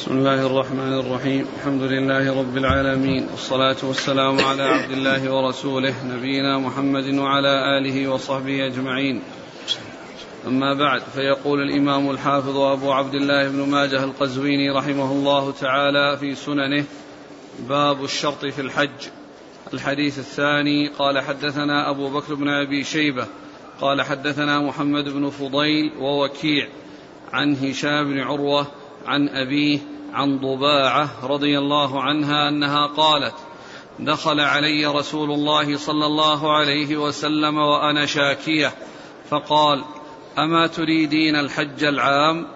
[0.00, 1.46] بسم الله الرحمن الرحيم.
[1.56, 3.26] الحمد لله رب العالمين.
[3.30, 9.22] والصلاة والسلام على عبد الله ورسوله نبينا محمد وعلى آله وصحبه أجمعين.
[10.46, 16.34] أما بعد فيقول الإمام الحافظ أبو عبد الله بن ماجه القزويني رحمه الله تعالى في
[16.34, 16.84] سننه
[17.68, 19.00] باب الشرط في الحج.
[19.74, 23.26] الحديث الثاني قال حدثنا أبو بكر بن أبي شيبة
[23.80, 26.68] قال حدثنا محمد بن فضيل ووكيع
[27.32, 28.66] عن هشام بن عروة
[29.06, 29.78] عن أبيه
[30.12, 33.34] عن ضباعة رضي الله عنها أنها قالت
[33.98, 38.72] دخل علي رسول الله صلى الله عليه وسلم وأنا شاكية
[39.30, 39.84] فقال
[40.38, 42.46] أما تريدين الحج العام؟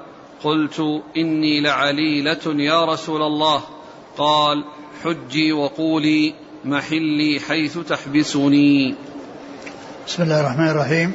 [0.45, 3.63] قلت إني لعليلة يا رسول الله.
[4.19, 4.65] قال
[5.05, 8.95] حجي وقولي محلي حيث تحبسني.
[10.07, 11.13] بسم الله الرحمن الرحيم.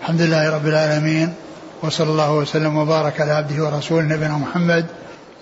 [0.00, 1.34] الحمد لله رب العالمين.
[1.82, 4.86] وصلى الله وسلم وبارك على عبده ورسوله نبينا محمد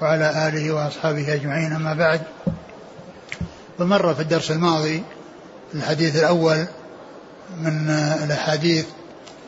[0.01, 2.21] وعلى آله وأصحابه أجمعين أما بعد.
[3.79, 5.03] فمر في الدرس الماضي
[5.75, 6.67] الحديث الأول
[7.61, 7.91] من
[8.25, 8.87] الأحاديث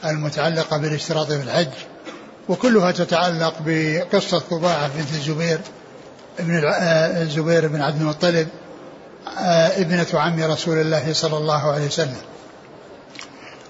[0.04, 1.72] المتعلقة بالاشتراط في الحج
[2.48, 5.60] وكلها تتعلق بقصة طباعه بنت الزبير
[6.38, 6.60] ابن
[7.22, 8.48] الزبير بن عبد المطلب
[9.76, 12.16] ابنة عم رسول الله صلى الله عليه وسلم.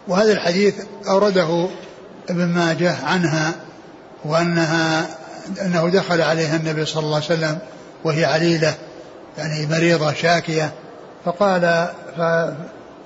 [0.08, 0.74] وهذا الحديث
[1.08, 1.68] أورده
[2.30, 3.52] ابن ماجه عنها
[4.24, 5.06] وأنها
[5.62, 7.58] أنه دخل عليها النبي صلى الله عليه وسلم
[8.04, 8.74] وهي عليلة
[9.38, 10.72] يعني مريضة شاكية
[11.24, 12.20] فقال ف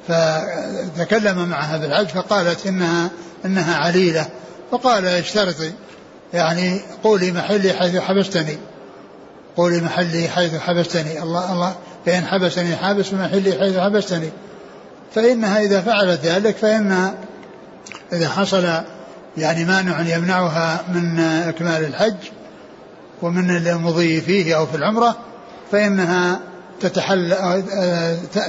[0.08, 3.10] فتكلم معها بالعج فقالت إنها
[3.44, 4.26] إنها عليلة
[4.70, 5.72] فقال اشترطي
[6.34, 8.58] يعني قولي محلي حيث حبستني
[9.56, 11.74] قولي محلي حيث حبستني الله الله
[12.06, 14.30] فإن حبسني حابس فمحلي حيث حبستني
[15.14, 17.14] فإنها إذا فعلت ذلك فإن
[18.12, 18.82] إذا حصل
[19.38, 22.16] يعني مانع يمنعها من إكمال الحج
[23.22, 25.16] ومن المضي فيه أو في العمرة
[25.72, 26.40] فإنها
[26.80, 27.34] تتحل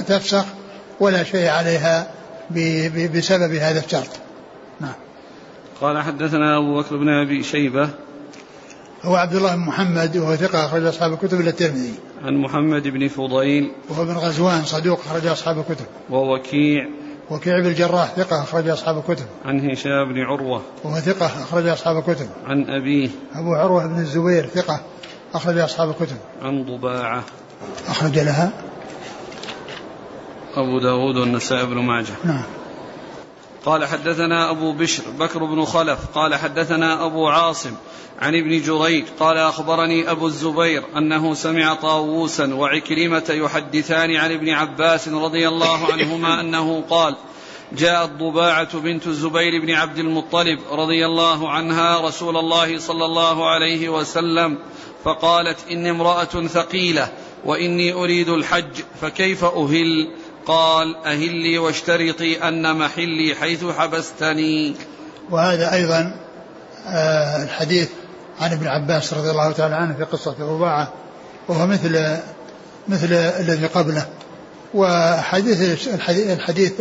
[0.06, 0.44] تفسخ
[1.00, 2.10] ولا شيء عليها
[3.14, 4.10] بسبب هذا الشرط.
[4.80, 4.94] نعم.
[5.80, 7.90] قال حدثنا أبو بكر بن أبي شيبة.
[9.02, 11.94] هو عبد الله بن محمد وهو ثقة أخرج أصحاب الكتب إلى الترمذي.
[12.24, 13.72] عن محمد بن فضيل.
[13.88, 15.86] وهو بن غزوان صدوق أخرج أصحاب الكتب.
[16.10, 16.88] ووكيع.
[17.30, 19.26] وكيع بن الجراح ثقة أخرج أصحاب الكتب.
[19.44, 22.28] عن هشام بن عروة وهو ثقة أخرج أصحاب الكتب.
[22.46, 24.80] عن أبيه أبو عروة بن الزبير ثقة
[25.34, 26.16] أخرج أصحاب الكتب.
[26.42, 27.24] عن ضباعة
[27.88, 28.52] أخرج لها
[30.54, 32.42] أبو داود والنسائي بن ماجه نعم.
[33.66, 37.74] قال حدثنا أبو بشر بكر بن خلف قال حدثنا أبو عاصم
[38.20, 45.08] عن ابن جريج قال أخبرني أبو الزبير أنه سمع طاووسا وعكرمة يحدثان عن ابن عباس
[45.08, 47.16] رضي الله عنهما أنه قال
[47.72, 53.88] جاءت ضباعة بنت الزبير بن عبد المطلب رضي الله عنها رسول الله صلى الله عليه
[53.88, 54.58] وسلم
[55.04, 57.12] فقالت إني امرأة ثقيلة
[57.44, 60.10] وإني أريد الحج فكيف أهل؟
[60.50, 64.74] قال أهلي واشترطي أن محلي حيث حبستني.
[65.30, 66.16] وهذا أيضا
[66.86, 67.88] آه الحديث
[68.40, 70.92] عن ابن عباس رضي الله تعالى عنه في قصة رباعة
[71.48, 72.16] وهو مثل
[72.88, 74.06] مثل الذي قبله.
[74.74, 76.72] وحديث الحديث,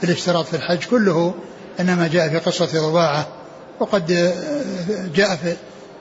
[0.00, 1.34] في الاشتراط في الحج كله
[1.80, 3.26] إنما جاء في قصة رباعة
[3.80, 4.34] وقد
[5.14, 5.56] جاء في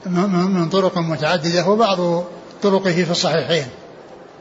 [0.05, 2.23] من طرق متعددة وبعض
[2.63, 3.67] طرقه في الصحيحين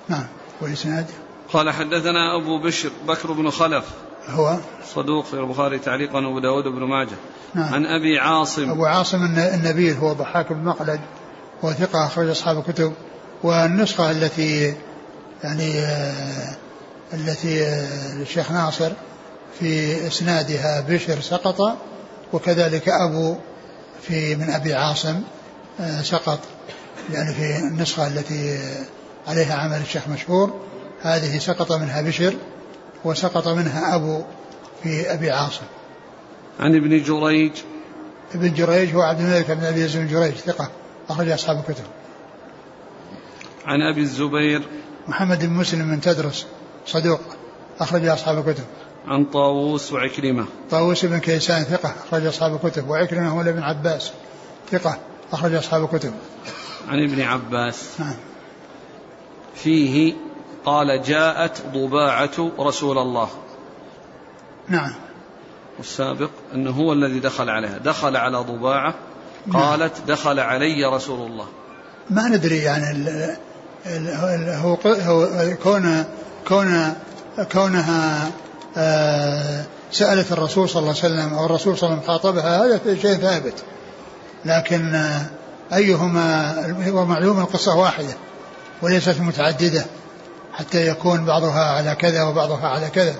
[0.08, 0.26] نعم
[0.60, 1.06] والإسناد؟
[1.54, 3.84] قال حدثنا أبو بشر بكر بن خلف.
[4.28, 4.58] هو؟
[4.94, 7.16] صدوق في البخاري تعليقا وابو داود بن ماجه.
[7.54, 7.74] نعم.
[7.74, 8.70] عن أبي عاصم.
[8.70, 11.00] أبو عاصم النبيل هو ضحاك بن مقلد
[11.62, 12.92] وثقة أخرج أصحاب الكتب.
[13.42, 14.74] والنسخة التي
[15.44, 16.56] يعني آه
[17.14, 18.90] التي آه الشيخ ناصر
[19.60, 21.76] في إسنادها بشر سقط
[22.32, 23.36] وكذلك أبو
[24.02, 25.22] في من أبي عاصم
[25.80, 26.38] آه سقط.
[27.12, 28.58] يعني في النسخة التي
[29.28, 30.60] عليها عمل الشيخ مشهور.
[31.04, 32.34] هذه سقط منها بشر
[33.04, 34.22] وسقط منها أبو
[34.82, 35.64] في أبي عاصم.
[36.60, 37.52] عن ابن جريج.
[38.34, 40.70] ابن جريج هو عبد الملك بن أبي بن جريج ثقة
[41.08, 41.84] أخرج أصحاب الكتب.
[43.66, 44.62] عن أبي الزبير.
[45.08, 46.46] محمد بن مسلم من تدرس
[46.86, 47.20] صدوق
[47.80, 48.64] أخرج أصحاب الكتب.
[49.06, 50.46] عن طاووس وعكرمة.
[50.70, 52.88] طاووس بن كيسان ثقة أخرج أصحاب الكتب.
[52.88, 54.12] وعكرمة هو ابن عباس
[54.70, 54.98] ثقة
[55.32, 56.12] أخرج أصحاب الكتب.
[56.88, 58.00] عن ابن عباس.
[58.00, 58.16] نعم.
[59.54, 60.14] فيه
[60.64, 63.28] قال جاءت ضباعة رسول الله.
[64.68, 64.92] نعم.
[65.78, 67.78] والسابق أنه هو الذي دخل عليها.
[67.78, 68.94] دخل على ضباعة
[69.52, 71.46] قالت دخل علي رسول الله.
[72.10, 73.36] ما ندري يعني ال
[73.86, 75.28] ال هو هو
[75.62, 76.04] كون
[76.48, 76.94] كون
[77.52, 78.30] كونها
[78.76, 82.94] آه سألت الرسول صلى الله عليه وسلم أو الرسول صلى الله عليه وسلم خاطبها هذا
[82.94, 83.64] شيء ثابت.
[84.44, 85.02] لكن
[85.72, 86.54] أيهما
[86.92, 88.14] ومعلوم القصة واحدة
[88.82, 89.84] وليست متعددة.
[90.54, 93.14] حتى يكون بعضها على كذا وبعضها على كذا.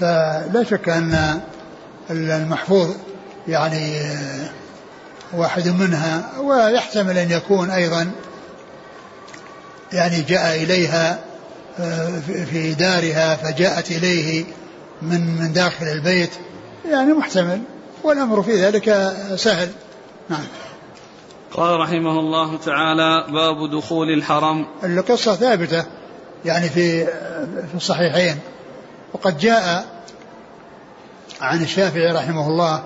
[0.00, 1.40] فلا شك أن
[2.10, 2.90] المحفوظ
[3.48, 4.02] يعني
[5.32, 8.10] واحد منها ويحتمل أن يكون أيضا
[9.92, 11.18] يعني جاء إليها
[11.78, 12.20] آه،
[12.50, 14.44] في دارها فجاءت إليه
[15.02, 16.30] من من داخل البيت
[16.90, 17.62] يعني محتمل
[18.02, 19.68] والأمر في ذلك سهل.
[20.28, 20.44] نعم.
[21.52, 24.66] قال رحمه الله تعالى باب دخول الحرم.
[24.84, 25.84] القصة ثابتة.
[26.46, 27.06] يعني في
[27.68, 28.38] في الصحيحين.
[29.12, 29.86] وقد جاء
[31.40, 32.82] عن الشافعي رحمه الله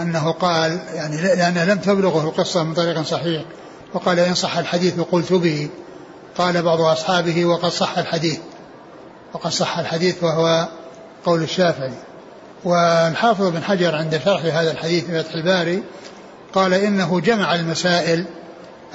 [0.00, 3.42] أنه قال يعني لأنها لم تبلغه القصة من طريق صحيح
[3.94, 5.68] وقال إن صح الحديث قلت به.
[6.38, 8.38] قال بعض أصحابه وقد صح الحديث
[9.32, 10.68] وقد صح الحديث وهو
[11.24, 11.92] قول الشافعي.
[12.64, 15.82] والحافظ بن حجر عند شرح هذا الحديث في فتح الباري
[16.52, 18.24] قال إنه جمع المسائل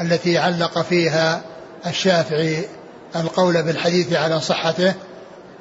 [0.01, 1.41] التي علق فيها
[1.87, 2.65] الشافعي
[3.15, 4.93] القول بالحديث على صحته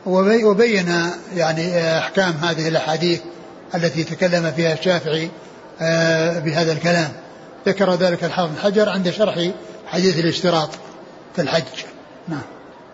[0.06, 3.20] وبين يعني أحكام هذه الأحاديث
[3.74, 5.30] التي تكلم فيها الشافعي
[5.80, 7.12] آه، بهذا الكلام.
[7.66, 9.50] ذكر ذلك الحافظ بن حجر عند شرح
[9.86, 10.70] حديث الاشتراط
[11.36, 11.84] في الحج.
[12.28, 12.42] نعم.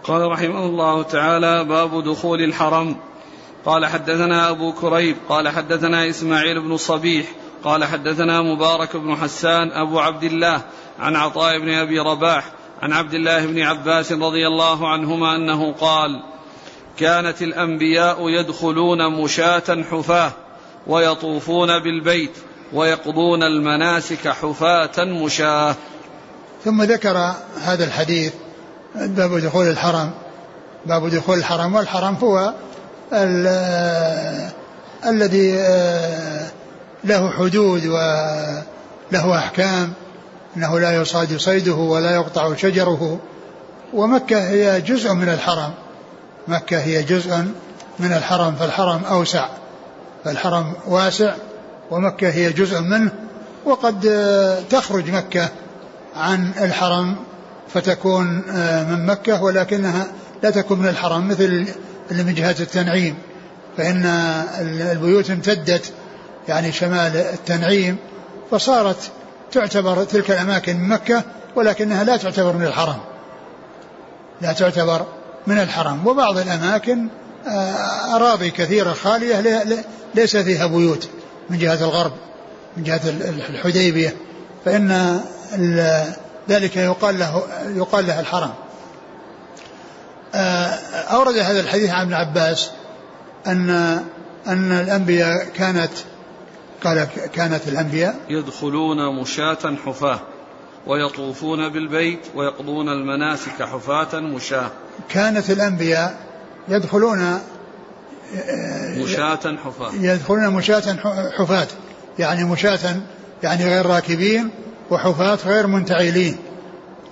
[0.04, 2.96] قال رحمه الله تعالى باب دخول الحرم.
[3.66, 5.16] قال حدثنا أبو كريب.
[5.28, 7.26] قال حدثنا إسماعيل بن صبيح.
[7.64, 10.62] قال حدثنا مبارك بن حسان أبو عبد الله
[10.98, 12.44] عن عطاء بن أبي رباح.
[12.82, 16.22] عن عبد الله بن عباس رضي الله عنهما أنه قال
[16.98, 20.32] كانت الأنبياء يدخلون مشاة حفاة
[20.86, 22.32] ويطوفون بالبيت
[22.72, 25.74] ويقضون المناسك حفاة مشاة.
[26.64, 28.32] ثم ذكر هذا الحديث
[28.94, 30.10] باب دخول الحرم.
[30.86, 32.54] باب دخول الحرم والحرم هو
[35.06, 36.50] الذي آه،
[37.04, 39.92] له حدود وله أحكام.
[40.56, 43.18] أنه لا يصاد صيده ولا يقطع شجره.
[43.92, 45.70] ومكة هي جزء من الحرم.
[46.48, 47.36] مكة هي جزء
[47.98, 49.48] من الحرم فالحرم أوسع.
[50.24, 51.34] فالحرم واسع
[51.90, 53.10] ومكة هي جزء منه.
[53.64, 55.48] وقد آه، تخرج مكة
[56.16, 57.16] عن الحرم
[57.74, 60.06] فتكون آه، من مكة ولكنها
[60.42, 61.66] لا تكون من الحرم مثل
[62.10, 63.14] اللي من جهة التنعيم.
[63.76, 64.06] فإن
[64.92, 65.92] البيوت امتدت
[66.48, 67.96] يعني شمال التنعيم
[68.50, 69.10] فصارت
[69.52, 71.22] تعتبر تلك الأماكن من مكة
[71.56, 72.98] ولكنها لا تعتبر من الحرم.
[74.40, 75.06] لا تعتبر
[75.46, 76.06] من الحرم.
[76.06, 77.08] وبعض الأماكن
[77.46, 79.64] آه، أراضي كثيرة خالية
[80.14, 81.08] ليس فيها بيوت
[81.50, 82.12] من جهة الغرب
[82.76, 83.00] من جهة
[83.48, 84.16] الحديبية.
[84.64, 85.20] فإن
[86.48, 87.42] ذلك يقال له
[87.76, 88.52] يقال له الحرم.
[90.34, 90.68] آه،
[91.10, 92.70] أورد هذا الحديث عن ابن عباس
[93.46, 93.70] أن
[94.46, 95.90] أن الأنبياء كانت
[96.84, 100.20] قال كانت الأنبياء يدخلون مشاة حفاة
[100.86, 104.70] ويطوفون بالبيت ويقضون المناسك حفاة مشاة.
[105.08, 106.16] كانت الأنبياء
[106.68, 107.40] يدخلون
[108.96, 109.92] مشاة حفاة.
[110.00, 110.96] يدخلون مشاة
[111.38, 111.66] حفاة.
[112.18, 112.96] يعني مشاة
[113.42, 114.50] يعني غير راكبين
[114.90, 116.36] وحفاة غير منتعلين.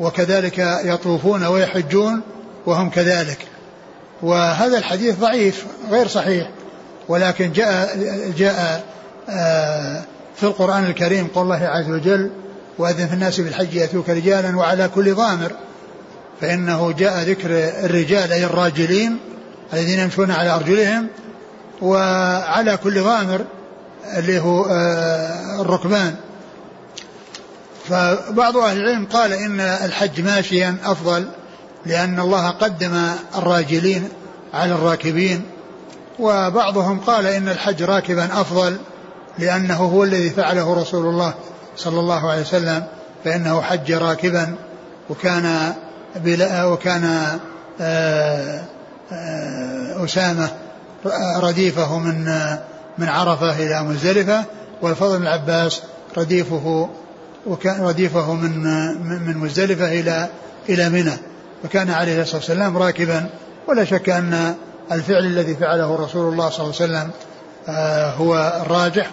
[0.00, 2.20] وكذلك يطوفون ويحجون
[2.66, 3.38] وهم كذلك.
[4.22, 6.50] وهذا الحديث ضعيف غير صحيح.
[7.08, 7.98] ولكن جاء
[8.38, 8.98] جاء آه،
[10.36, 12.30] في القرآن الكريم قول الله عز وجل
[12.78, 15.52] وأذن في الناس بالحج يأتوك رجالا وعلى كل ضامر.
[16.40, 17.50] فإنه جاء ذكر
[17.84, 19.18] الرجال أي الراجلين
[19.72, 21.06] الذين يمشون على أرجلهم
[21.82, 23.44] وعلى كل ضامر
[24.16, 26.14] اللي هو آه، الركبان.
[27.88, 31.28] فبعض أهل العلم قال إن الحج ماشيا أفضل
[31.86, 34.08] لأن الله قدم الراجلين
[34.54, 35.42] على الراكبين.
[36.18, 38.78] وبعضهم قال إن الحج راكبا أفضل
[39.38, 41.34] لأنه هو الذي فعله رسول الله
[41.76, 42.84] صلى الله عليه وسلم
[43.24, 44.54] فإنه حج راكبا
[45.10, 45.72] وكان
[46.16, 47.38] بلا وكان
[47.80, 48.60] آه،
[49.12, 50.48] آه، أسامة
[51.36, 52.24] رديفه من
[52.98, 54.44] من عرفة إلى مزدلفة
[54.82, 55.82] والفضل بن العباس
[56.16, 56.88] رديفه
[57.46, 58.62] وكان رديفه من
[59.26, 60.28] من مزدلفة إلى
[60.68, 61.12] إلى منى
[61.62, 63.26] فكان عليه الصلاة والسلام راكبا.
[63.68, 64.54] ولا شك أن
[64.92, 67.10] الفعل الذي فعله رسول الله صلى الله عليه وسلم
[67.68, 69.10] آه، هو الراجح.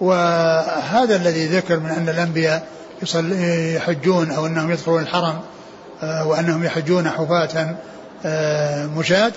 [0.00, 2.68] وهذا الذي ذكر من أن الأنبياء
[3.74, 5.40] يحجون أو أنهم يدخلون الحرم
[6.02, 7.76] آه، وأنهم يحجون حفاة
[8.24, 9.32] آه، مشاة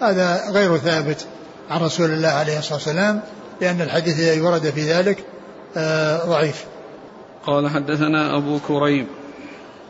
[0.00, 1.26] هذا غير ثابت
[1.70, 3.20] عن رسول الله عليه الصلاة والسلام
[3.60, 5.24] لأن الحديث الذي ورد في ذلك
[6.26, 6.64] ضعيف.
[7.46, 9.06] قال حدثنا أبو كريب.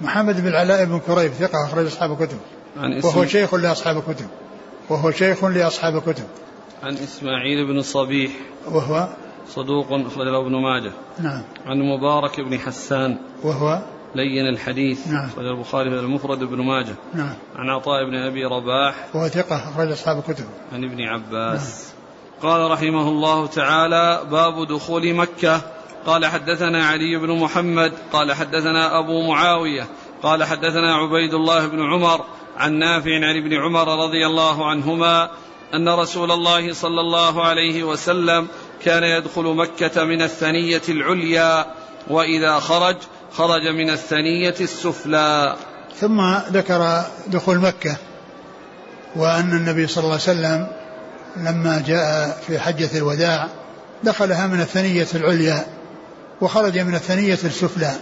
[0.01, 2.39] محمد بن العلاء بن كريب ثقة أخرج أصحاب الكتب.
[2.77, 4.27] عن وهو شيخ لأصحاب الكتب.
[4.89, 6.25] وهو شيخ لأصحاب الكتب.
[6.83, 8.31] عن إسماعيل بن الصبيح
[8.67, 9.09] وهو
[9.49, 10.93] صدوق أخرج له ابن ماجه.
[11.21, 11.43] نعم.
[11.67, 13.17] عن مبارك بن حسان.
[13.43, 13.83] وهو
[14.15, 15.09] لين الحديث.
[15.09, 15.29] نعم.
[15.29, 16.95] أخرج البخاري في المفرد بن ماجه.
[17.15, 17.35] نعم.
[17.57, 18.95] عن عطاء بن أبي رباح.
[19.15, 20.45] وهو ثقة أخرج أصحاب الكتب.
[20.73, 21.93] عن ابن عباس.
[22.43, 25.61] قال رحمه الله تعالى باب دخول مكة.
[26.07, 27.93] قال حدثنا علي بن محمد.
[28.13, 29.87] قال حدثنا أبو معاوية.
[30.23, 32.25] قال حدثنا عبيد الله بن عمر.
[32.57, 35.31] عن نافع عن ابن عمر رضي الله عنهما
[35.75, 38.49] أن رسول الله صلى الله عليه وسلم
[38.83, 41.67] كان يدخل مكة من الثنية العليا
[42.11, 42.97] وإذا خرج
[43.33, 45.57] خرج من الثنية السفلى.
[46.01, 47.97] ثم ذكر دخول مكة
[49.17, 50.67] وأن النبي صلى الله عليه وسلم
[51.37, 53.49] لما جاء في حجة الوداع
[54.05, 55.67] دخلها من الثنية العليا
[56.41, 57.93] وخرج من الثنية السفلى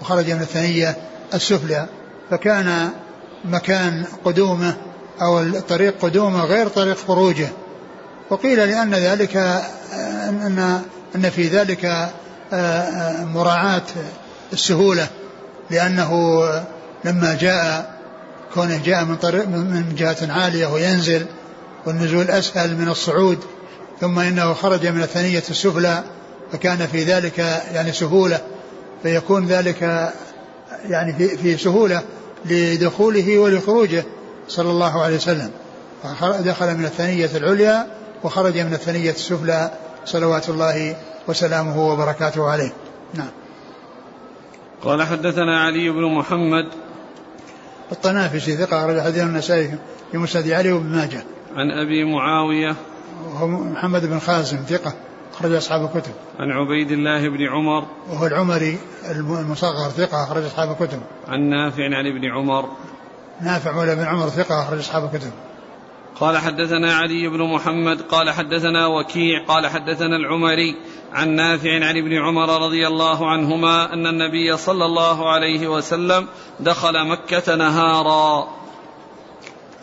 [0.00, 0.96] وخرج من الثنية
[1.34, 1.86] السفلى.
[2.30, 2.90] فكان
[3.44, 4.76] مكان قدومه
[5.22, 7.48] أو طريق قدومه غير طريق خروجه.
[8.30, 10.82] وقيل لأن ذلك أن
[11.14, 12.10] أن في ذلك
[13.34, 13.82] مراعاة
[14.52, 15.08] السهولة
[15.70, 16.40] لأنه
[17.04, 17.96] لما جاء
[18.54, 21.26] كونه جاء من طريق من جهة عالية وينزل
[21.86, 23.38] والنزول أسهل من الصعود
[24.00, 26.02] ثم إنه خرج من الثنية السفلى
[26.52, 27.38] فكان في ذلك
[27.72, 28.40] يعني سهولة
[29.02, 30.12] فيكون ذلك
[30.88, 32.02] يعني في, في سهولة
[32.44, 34.04] لدخوله ولخروجه
[34.48, 35.50] صلى الله عليه وسلم.
[36.40, 37.86] دخل من الثنية العليا
[38.24, 39.70] وخرج من الثنية السفلى
[40.04, 40.96] صلوات الله
[41.28, 42.72] وسلامه وبركاته عليه.
[43.14, 43.30] نعم.
[44.82, 46.68] قال حدثنا علي بن محمد.
[47.92, 49.78] الطنافسي ثقة أخرج حديث النسائي
[50.12, 51.24] في مسند علي وابن ماجه.
[51.56, 52.76] عن أبي معاوية.
[53.26, 54.94] وهو محمد بن خازم ثقة
[55.34, 56.12] أخرج أصحاب الكتب.
[56.38, 57.86] عن عبيد الله بن عمر.
[58.10, 58.78] وهو العمري
[59.10, 61.00] المصغر ثقة أخرج أصحاب الكتب.
[61.28, 62.68] عن نافع عن ابن عمر.
[63.40, 65.30] نافع مولى بن عمر ثقة أخرج أصحاب الكتب.
[66.20, 70.76] قال حدثنا علي بن محمد قال حدثنا وكيع قال حدثنا العمري
[71.12, 76.26] عن نافع عن ابن عمر رضي الله عنهما أن النبي صلى الله عليه وسلم
[76.60, 78.48] دخل مكة نهارا.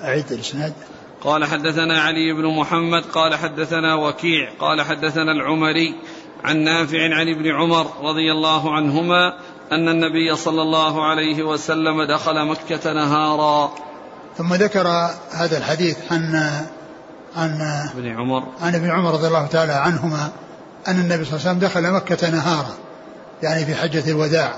[0.03, 0.73] أعيد الإسناد.
[1.23, 5.95] قال حدثنا علي بن محمد قال حدثنا وكيع قال حدثنا العمري
[6.43, 9.37] عن نافع عن ابن عمر رضي الله عنهما
[9.71, 13.73] أن النبي صلى الله عليه وسلم دخل مكة نهارا.
[14.37, 14.87] ثم ذكر
[15.31, 16.35] هذا الحديث عن
[17.37, 17.61] عن
[17.97, 18.43] ابن عمر.
[18.61, 20.29] عن ابن عمر رضي الله تعالى عنهما
[20.87, 22.73] أن النبي صلى الله عليه وسلم دخل مكة نهارا
[23.43, 24.53] يعني في حجة الوداع.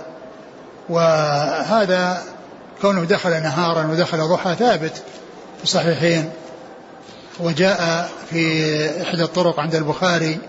[0.89, 2.21] وهذا
[2.81, 4.97] كونه دخل نهارا ودخل ضحى ثابت
[5.57, 6.29] في الصحيحين.
[7.39, 10.39] وجاء في إحدى الطرق عند البخاري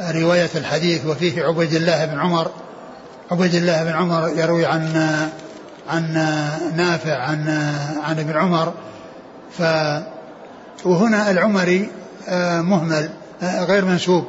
[0.00, 2.50] رواية الحديث وفيه عبيد الله بن عمر.
[3.30, 4.92] عبيد الله بن عمر يروي عن
[5.88, 6.12] عن
[6.76, 7.48] نافع عن
[8.02, 8.72] عن ابن عمر
[9.58, 9.62] ف
[10.84, 11.90] وهنا العمري
[12.62, 13.10] مهمل
[13.42, 14.24] غير منسوب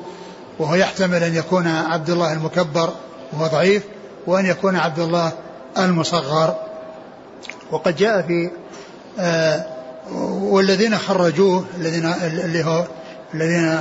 [0.60, 2.94] وهو يحتمل أن يكون عبد الله المكبر
[3.34, 3.84] وهو ضعيف
[4.28, 5.32] وأن يكون عبد الله
[5.78, 6.56] المصغر.
[7.72, 8.50] وقد جاء في
[10.42, 12.86] والذين خرجوه الذين اللي هو
[13.34, 13.78] الذين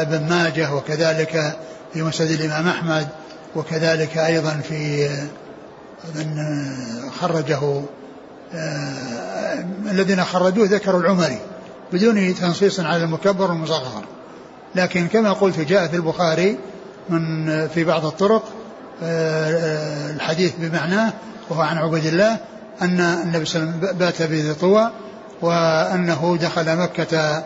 [0.00, 1.56] ابن ماجه وكذلك
[1.92, 3.08] في مسند الإمام أحمد
[3.56, 5.08] وكذلك أيضا في
[6.14, 6.54] من
[7.20, 7.82] خرجه
[9.90, 11.38] الذين خرجوه ذكروا العمري
[11.92, 14.04] بدون تنصيص على المكبر والمصغر
[14.74, 16.58] لكن كما قلت جاء في البخاري
[17.08, 18.44] من في بعض الطرق
[20.10, 21.12] الحديث بمعناه
[21.50, 22.38] وهو عن عبد الله
[22.82, 24.90] أن النبي صلى الله عليه وسلم بات بذي طوى
[25.42, 27.42] وأنه دخل مكة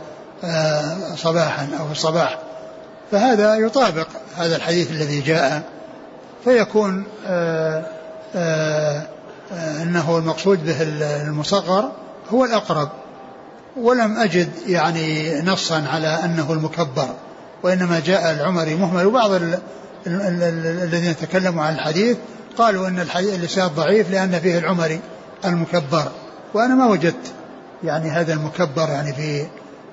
[1.17, 2.39] صباحا أو في الصباح.
[3.13, 4.07] فهذا يطابق
[4.37, 5.63] هذا الحديث الذي جاء
[6.45, 7.05] فيكون
[9.83, 10.83] أنه المقصود به
[11.23, 11.93] المصغر
[12.31, 12.89] هو الأقرب.
[13.77, 17.09] ولم أجد يعني نصا على أنه المكبر
[17.63, 19.07] وإنما جاء العمري مهمل.
[19.07, 19.31] وبعض
[20.07, 22.17] الذين تكلموا عن الحديث
[22.59, 25.01] قالوا أن الحديث ضعيف لأن فيه العمري
[25.45, 26.13] المكبر.
[26.55, 27.33] وأنا ما وجدت
[27.85, 29.47] يعني هذا المكبر يعني في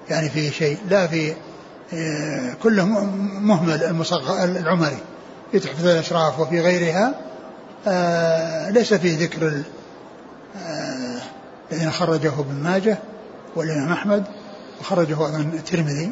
[0.09, 1.33] يعني في شيء لا في
[2.63, 2.85] كله
[3.41, 4.97] مهمل المصغر العمري.
[5.51, 7.15] في تحفة الأشراف وفي غيرها.
[8.69, 9.63] ليس فيه ذكر
[11.71, 12.97] الذين خرجه ابن ماجه
[13.55, 14.23] والإمام أحمد
[14.81, 16.11] وخرجه أيضا الترمذي.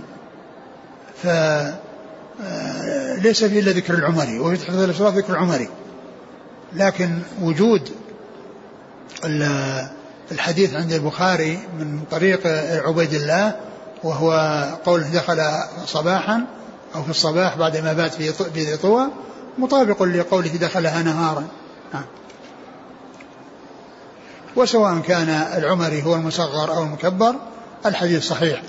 [1.24, 1.28] ف
[3.22, 5.70] ليس فيه إلا ذكر العمري وفي تحفة الأشراف ذكر العمري.
[6.74, 7.90] لكن وجود
[10.32, 12.48] الحديث عند البخاري من طريق
[12.88, 13.56] عبيد الله
[14.04, 14.32] وهو
[14.86, 15.42] قوله دخل
[15.86, 16.46] صباحا
[16.96, 19.08] أو في الصباح بعد ما بات في ذي طوى
[19.58, 21.48] مطابق لقوله دخلها نهارا.
[21.94, 22.06] نعم.
[24.56, 27.36] وسواء كان العمري هو المصغر أو المكبر
[27.86, 28.62] الحديث صحيح.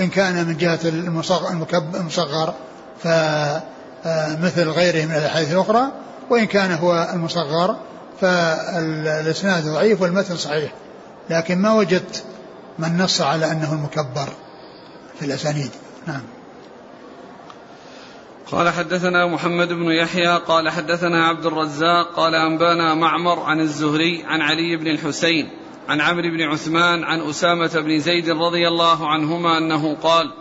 [0.00, 2.54] إن كان من جهة المصغر,
[3.02, 5.82] فمثل غيره من الأحاديث الأخرى.
[6.30, 7.76] وإن كان هو المصغر
[8.20, 10.72] فالإسناد ضعيف والمتن صحيح.
[11.30, 12.24] لكن ما وجدت
[12.78, 14.28] من نص على أنه المكبر
[15.18, 15.70] في الأسانيد.
[16.06, 16.22] نعم.
[18.52, 24.40] قال حدثنا محمد بن يحيى قال حدثنا عبد الرزاق قال أنبأنا معمر عن الزهري عن
[24.40, 25.48] علي بن الحسين
[25.88, 30.32] عن عمرو بن عثمان عن أسامة بن زيد رضي الله عنهما أنه قال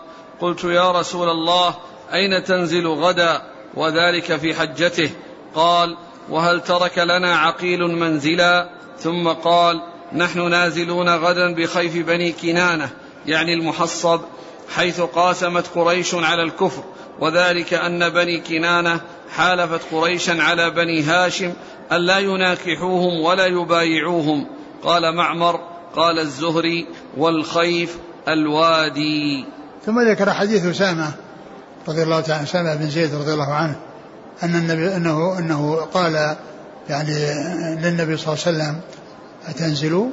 [0.41, 1.75] قلت يا رسول الله
[2.13, 3.41] أين تنزل غدا
[3.75, 5.09] وذلك في حجته؟
[5.55, 5.97] قال
[6.29, 9.81] وهل ترك لنا عقيل منزلا؟ ثم قال
[10.13, 12.89] نحن نازلون غدا بخيف بني كنانة
[13.25, 14.21] يعني المحصب
[14.75, 16.83] حيث قاسمت قريش على الكفر
[17.21, 21.53] وذلك أن بني كنانة حالفت قريشا على بني هاشم
[21.91, 24.47] الا يناكحوهم ولا يبايعوهم
[24.83, 25.59] قال معمر
[25.95, 26.87] قال الزهري
[27.17, 27.97] والخيف
[28.27, 29.45] الوادي
[29.85, 31.11] ثم ذكر حديث أسامة
[31.87, 33.79] رضي الله تعالى أسامة بن زيد رضي الله عنه
[34.43, 36.35] أن النبي أنه أنه قال
[36.89, 37.11] يعني
[37.81, 38.81] للنبي صلى الله عليه وسلم
[39.47, 40.09] أتنزل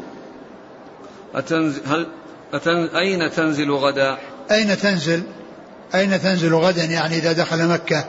[1.34, 2.06] أتنزل هل
[2.54, 4.18] أتن أين تنزل غدا؟
[4.50, 5.22] أين تنزل؟
[5.94, 8.04] أين تنزل غدا يعني إذا دخل مكة؟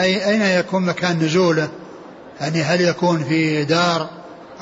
[0.00, 1.68] أي أين يكون مكان نزوله؟
[2.40, 4.08] يعني هل يكون في دار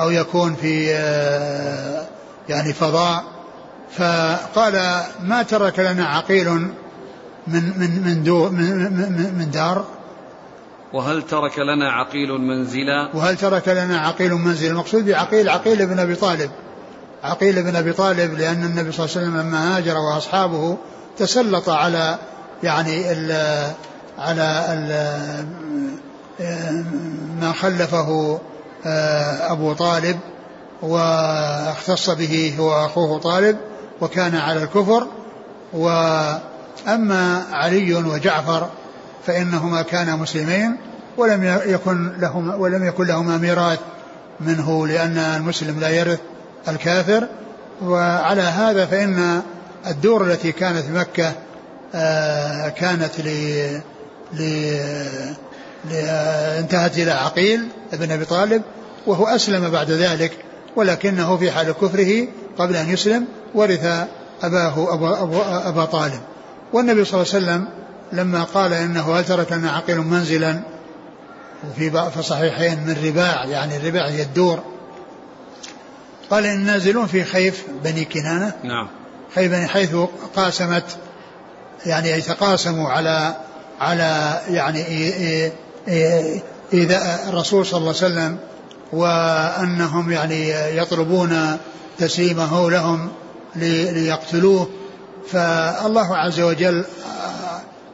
[0.00, 2.06] أو يكون في آه،
[2.48, 3.24] يعني فضاء؟
[3.90, 6.48] فقال ما ترك لنا عقيل
[7.48, 9.84] من من من, دو من, من, من دار
[10.92, 16.14] وهل ترك لنا عقيل منزلا وهل ترك لنا عقيل منزلا المقصود بعقيل عقيل بن أبي
[16.14, 16.50] طالب
[17.24, 20.76] عقيل بن أبي طالب لأن النبي صلى الله عليه وسلم لما هاجر وأصحابه
[21.18, 22.18] تسلط على
[22.62, 23.32] يعني ال
[24.18, 24.88] على ال
[27.40, 28.38] ما خلفه
[28.86, 30.18] آه، أبو طالب
[30.82, 33.56] واختص به هو أخوه طالب
[34.00, 35.06] وكان على الكفر.
[35.72, 38.68] وأما علي وجعفر
[39.26, 40.76] فإنهما كانا مسلمين
[41.16, 43.78] ولم يكن لهما ولم يكن لهما ميراث
[44.40, 46.18] منه لأن المسلم لا يرث
[46.68, 47.28] الكافر.
[47.82, 49.42] وعلى هذا فإن
[49.86, 51.32] الدور التي كانت في مكة
[52.76, 53.28] كانت ل
[54.34, 54.42] ل
[56.58, 58.62] انتهت إلى عقيل بن أبي طالب
[59.06, 60.32] وهو أسلم بعد ذلك
[60.76, 63.84] ولكنه في حال كفره قبل أن يسلم ورث
[64.42, 66.20] أباه أبا, أبا, أبا طالب.
[66.72, 67.68] والنبي صلى الله عليه وسلم
[68.12, 70.60] لما قال إنه هل ترك لنا عقيل منزلا؟
[71.70, 74.62] وفي في صحيحين من رباع يعني الرباع هي الدور.
[76.30, 78.52] قال إن نازلون في خيف بني كنانة.
[78.64, 78.88] نعم.
[79.34, 79.96] خيف بني حيث
[80.36, 80.96] قاسمت
[81.86, 83.34] يعني يتقاسموا على
[83.80, 84.84] على يعني
[86.72, 88.38] إذا الرسول صلى الله عليه وسلم
[88.92, 91.56] وأنهم يعني يطلبون
[91.98, 93.08] تسليمه لهم
[93.56, 94.68] ليقتلوه
[95.32, 96.84] فالله عز وجل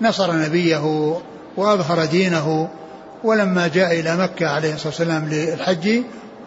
[0.01, 1.17] نصر نبيه
[1.57, 2.69] وأظهر دينه
[3.25, 6.03] ولما جاء إلى مكة عليه الصلاة والسلام للحج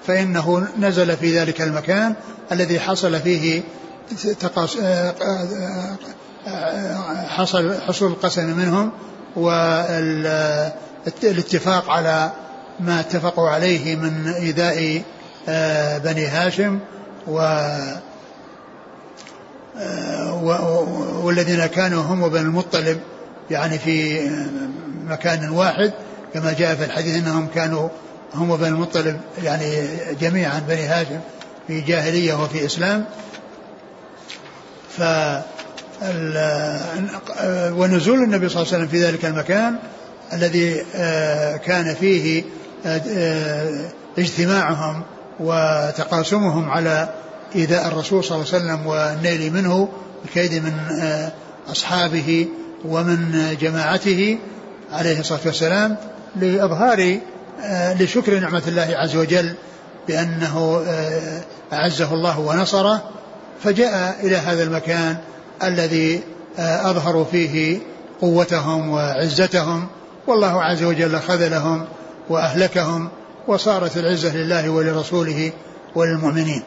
[0.07, 2.15] فإنه نزل في ذلك المكان
[2.51, 3.61] الذي حصل فيه
[7.27, 8.91] حصل حصول القسم منهم
[11.05, 12.31] والاتفاق على
[12.79, 15.01] ما اتفقوا عليه من إيذاء
[16.03, 16.79] بني هاشم
[17.27, 17.39] و
[21.23, 22.99] والذين كانوا هم وبن المطلب
[23.51, 24.29] يعني في
[25.07, 25.93] مكان واحد.
[26.33, 27.89] كما جاء في الحديث إنهم كانوا
[28.35, 29.87] هم وبني المطلب يعني
[30.21, 31.19] جميعا بني هاشم
[31.67, 33.05] في جاهلية وفي إسلام.
[34.97, 35.01] ف
[37.71, 39.75] ونزول النبي صلى الله عليه وسلم في ذلك المكان
[40.33, 42.43] الذي آه، كان فيه
[42.85, 45.03] آه، آه، اجتماعهم
[45.39, 47.09] وتقاسمهم على
[47.55, 49.89] إيذاء الرسول صلى الله عليه وسلم والنيل منه
[50.25, 50.73] الكيد من
[51.71, 52.47] أصحابه
[52.85, 54.37] ومن جماعته
[54.91, 55.97] عليه الصلاة والسلام
[56.35, 57.19] لإظهار
[57.99, 59.53] لشكر نعمة الله عز وجل
[60.07, 60.83] بأنه
[61.73, 63.03] أعزه الله ونصره
[63.63, 65.17] فجاء إلى هذا المكان
[65.63, 66.21] الذي
[66.59, 67.79] آه، أظهروا فيه
[68.21, 69.87] قوتهم وعزتهم.
[70.27, 71.85] والله عز وجل خذلهم
[72.29, 73.09] وأهلكهم
[73.47, 75.51] وصارت العزة لله ولرسوله
[75.95, 76.63] وللمؤمنين.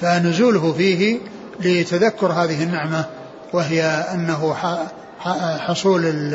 [0.00, 1.18] فنزوله فيه
[1.60, 3.04] لتذكر هذه النعمة
[3.52, 4.54] وهي أنه
[5.58, 6.34] حصول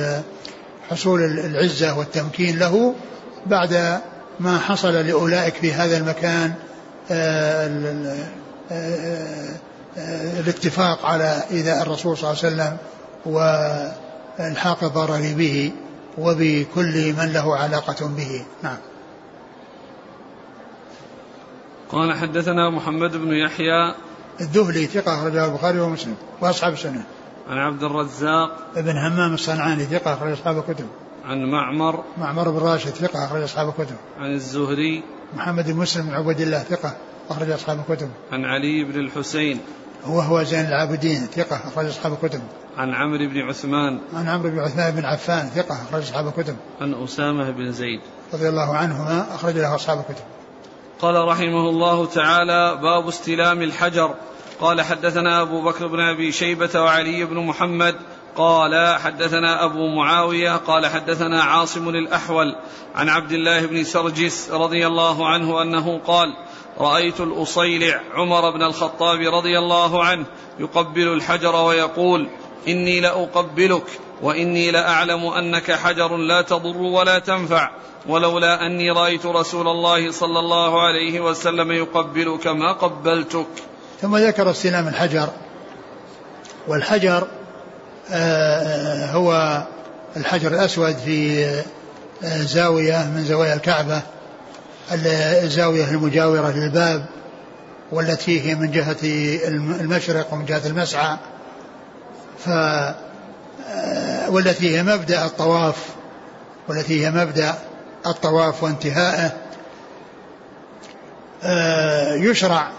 [0.89, 2.95] حصول العزة والتمكين له
[3.45, 3.99] بعد
[4.39, 6.53] ما حصل لأولئك في هذا المكان
[7.11, 8.23] آه،
[8.71, 9.49] آه،
[9.97, 12.77] الاتفاق على إيذاء الرسول صلى الله عليه وسلم
[13.25, 15.71] والحاق الضرر به
[16.17, 18.45] وبكل من له علاقة به.
[18.63, 18.77] نعم.
[21.91, 23.95] قال حدثنا محمد بن يحيى.
[24.41, 27.03] الذهلي ثقة أخرجه البخاري ومسلم وأصحاب السنة.
[27.49, 28.57] عن عبد الرزاق.
[28.75, 30.87] ابن همام الصنعاني ثقة أخرج أصحاب الكتب.
[31.25, 32.03] عن معمر.
[32.17, 33.95] معمر بن راشد ثقة أخرج أصحاب الكتب.
[34.19, 35.03] عن الزهري.
[35.33, 36.95] محمد بن مسلم بن عبد الله ثقة
[37.29, 38.09] أخرج أصحاب الكتب.
[38.31, 39.59] عن علي بن الحسين.
[40.05, 42.41] هو هو زين العابدين ثقة أخرج أصحاب الكتب.
[42.77, 43.99] عن عمرو بن عثمان.
[44.13, 46.55] عن عمرو بن عثمان بن عفان ثقة أخرج أصحاب الكتب.
[46.81, 48.01] عن أسامة بن زيد.
[48.33, 50.23] رضي الله عنهما أخرج له أصحاب الكتب.
[50.99, 54.15] قال رحمه الله تعالى باب استلام الحجر.
[54.59, 57.95] قال حدثنا أبو بكر بن أبي شيبة وعلي بن محمد.
[58.35, 60.55] قال حدثنا أبو معاوية.
[60.55, 62.55] قال حدثنا عاصم الأحول.
[62.95, 66.27] عن عبد الله بن سرجس رضي الله عنه أنه قال
[66.79, 70.25] رأيت الأصيلع عمر بن الخطاب رضي الله عنه
[70.59, 72.29] يقبل الحجر ويقول
[72.67, 77.69] إني لأقبلك وإني لأعلم أنك حجر لا تضر ولا تنفع
[78.07, 83.47] ولولا أني رأيت رسول الله صلى الله عليه وسلم يقبلك ما قبلتك.
[84.01, 85.29] ثم ذكر استلام الحجر.
[86.67, 87.27] والحجر
[88.11, 89.61] آه، هو
[90.17, 91.45] الحجر الأسود في
[92.23, 94.01] آه، زاوية من زوايا الكعبة.
[94.91, 97.05] الزاوية المجاورة للباب
[97.91, 98.97] والتي هي من جهة
[99.81, 101.17] المشرق ومن جهة المسعى.
[102.45, 105.87] ف آه، والتي هي مبدأ الطواف
[106.67, 107.53] والتي هي مبدأ
[108.05, 109.31] الطواف وانتهائه.
[112.15, 112.71] يشرع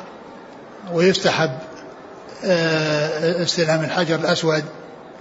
[0.93, 1.51] ويستحب
[3.43, 4.65] استلام الحجر الأسود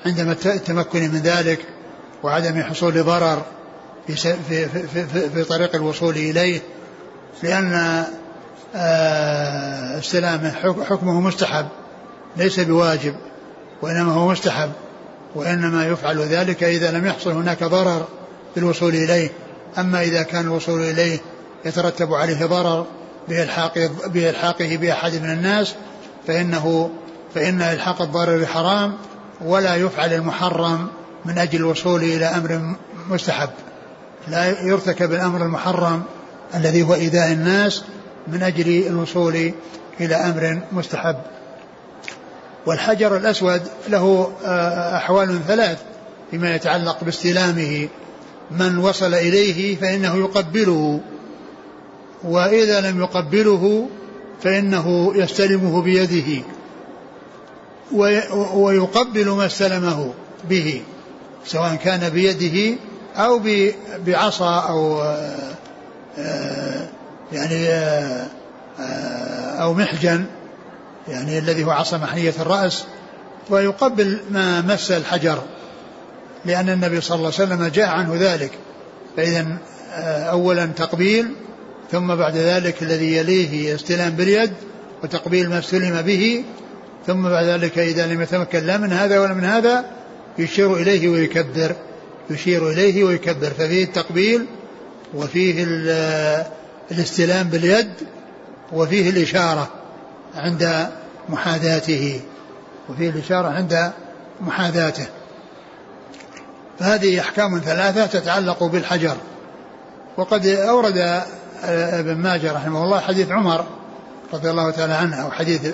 [0.06, 1.60] عندما التمكن من ذلك
[2.24, 3.46] وعدم حصول ضرر.
[4.08, 6.62] في, في, في, في, في طريق الوصول إليه
[7.44, 8.04] لأن
[8.76, 10.52] آه، استلامه
[10.90, 11.68] حكمه مستحب
[12.38, 13.16] ليس بواجب
[13.82, 14.72] وإنما هو مستحب
[15.36, 18.08] وإنما يفعل ذلك إذا لم يحصل هناك ضرر
[18.56, 19.30] بالوصول إليه.
[19.78, 21.20] أما إذا كان الوصول إليه
[21.66, 22.86] يترتب عليه ضرر
[24.08, 25.76] بإلحاقه, بأحد من الناس
[26.28, 26.90] فإنه
[27.36, 28.98] فإن إلحاق الضرر حرام
[29.42, 30.88] ولا يفعل المحرم
[31.26, 32.76] من أجل الوصول إلى أمر
[33.10, 33.50] مستحب.
[34.28, 36.04] لا يرتكب الأمر المحرم
[36.56, 37.84] الذي هو إيذاء الناس
[38.28, 39.52] من أجل الوصول
[40.00, 41.18] إلى أمر مستحب.
[42.66, 45.82] والحجر الأسود له آه، أحوال ثلاث
[46.32, 47.88] فيما يتعلق باستلامه.
[48.52, 51.00] من وصل إليه فإنه يقبله
[52.24, 53.90] وإذا لم يقبله
[54.44, 56.44] فإنه يستلمه بيده
[58.54, 60.14] ويقبل ما استلمه
[60.50, 60.82] به
[61.46, 62.78] سواء كان بيده
[63.16, 63.42] أو
[64.06, 65.02] بعصا أو
[66.18, 66.88] آه،
[67.32, 68.28] يعني آه،
[69.62, 70.26] أو محجن
[71.08, 72.84] يعني الذي هو عصا محنية الرأس
[73.50, 75.42] ويقبل ما مس الحجر
[76.46, 78.52] لأن النبي صلى الله عليه وسلم جاء عنه ذلك.
[79.18, 79.58] فإذا
[79.94, 81.36] آه، أولا تقبيل
[81.92, 84.54] ثم بعد ذلك الذي يليه استلام باليد
[85.04, 86.44] وتقبيل ما استلم به
[87.08, 89.86] ثم بعد ذلك إذا لم يتمكن لا من هذا ولا من هذا
[90.38, 91.76] يشير إليه ويكبر.
[92.30, 93.50] يشير إليه ويكبر.
[93.50, 94.46] ففيه التقبيل
[95.14, 95.66] وفيه
[96.92, 97.94] الاستلام باليد
[98.72, 99.70] وفيه الإشارة
[100.36, 100.90] عند
[101.30, 102.22] محاذاته.
[102.90, 103.92] وفيه الإشارة عند
[104.42, 105.06] محاذاته.
[106.80, 109.18] فهذه أحكام ثلاثة تتعلق بالحجر.
[110.18, 111.24] وقد أورد
[111.64, 113.66] ابن ماجه رحمه الله حديث عمر
[114.34, 115.66] رضي الله تعالى عنه أو حديث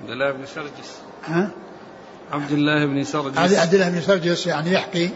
[0.00, 0.90] عبد الله بن سرجس.
[1.26, 1.50] ها؟
[2.32, 3.38] عبد الله بن سرجس.
[3.38, 5.10] عبد الله بن سرجس يعني يحكي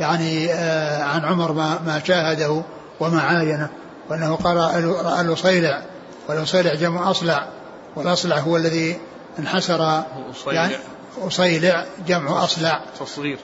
[0.00, 2.62] يعني آه عن عمر ما ما شاهده
[3.00, 3.68] وما عاينه
[4.10, 5.82] وأنه قرأ رأى الأصيلع
[6.28, 7.48] والأصيلع جمع أصلع
[7.96, 8.98] والأصلع هو الذي
[9.38, 10.02] انحسر
[10.46, 10.74] يعني
[11.20, 12.80] أصيلع جمع أصلع.
[13.00, 13.38] تصغير.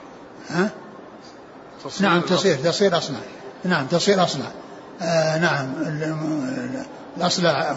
[0.49, 0.69] ها؟
[1.83, 3.17] تصغير نعم تصير تصير أصلع.
[3.63, 4.45] نعم تصير أصلع.
[5.01, 5.73] آه نعم
[7.17, 7.75] الأصلع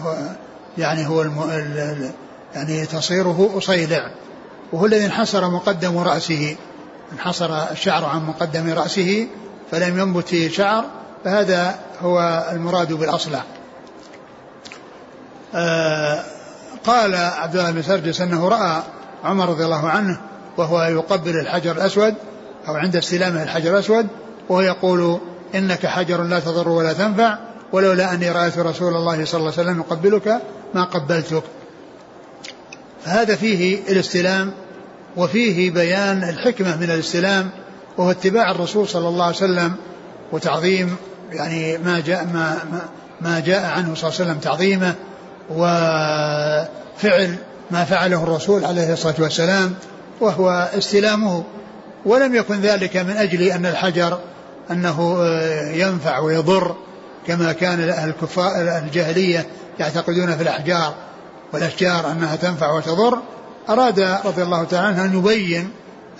[0.77, 2.11] يعني هو الم...
[2.55, 4.11] يعني تصيره أصيلع
[4.73, 6.55] وهو الذي انحسر مقدم رأسه.
[7.13, 9.27] انحسر الشعر عن مقدم رأسه
[9.71, 10.85] فلم ينبت فيه شعر
[11.25, 13.43] فهذا هو المراد بالأصلع.
[15.55, 16.23] آه
[16.85, 18.83] قال عبد الله بن سرجس أنه رأى
[19.23, 20.21] عمر رضي الله عنه
[20.57, 22.15] وهو يقبل الحجر الأسود
[22.67, 24.07] أو عند استلامه الحجر الأسود
[24.49, 25.19] وهو يقول
[25.55, 27.37] إنك حجر لا تضر ولا تنفع
[27.71, 30.41] ولولا أني رأيت رسول الله صلى الله عليه وسلم يقبلك
[30.73, 31.43] ما قبلتك.
[33.05, 34.53] فهذا فيه الاستلام
[35.17, 37.49] وفيه بيان الحكمة من الاستلام
[37.97, 39.75] وهو اتباع الرسول صلى الله عليه وسلم
[40.31, 40.95] وتعظيم
[41.31, 42.57] يعني ما جاء ما
[43.21, 44.95] ما جاء عنه صلى الله عليه وسلم تعظيمه
[45.49, 47.35] وفعل
[47.71, 49.75] ما فعله الرسول عليه الصلاة والسلام
[50.21, 51.43] وهو استلامه.
[52.05, 54.19] ولم يكن ذلك من أجل أن الحجر
[54.71, 55.25] أنه
[55.73, 56.75] ينفع ويضر
[57.27, 58.51] كما كان أهل الكفار
[58.83, 59.47] الجاهلية
[59.79, 60.93] يعتقدون في الأحجار
[61.53, 63.19] والأشجار أنها تنفع وتضر.
[63.69, 65.69] أراد رضي الله تعالى عنه أن يبين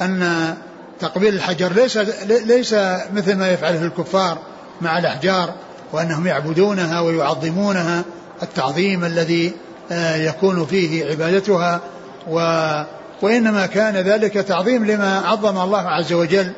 [0.01, 0.53] أن
[0.99, 1.97] تقبيل الحجر ليس
[2.45, 2.73] ليس
[3.13, 4.37] مثل ما يفعله الكفار
[4.81, 5.53] مع الأحجار
[5.91, 8.03] وأنهم يعبدونها ويعظمونها
[8.43, 9.51] التعظيم الذي
[9.91, 11.79] آه، يكون فيه عبادتها
[12.29, 12.39] و
[13.21, 16.51] وإنما كان ذلك تعظيم لما عظم الله عز وجل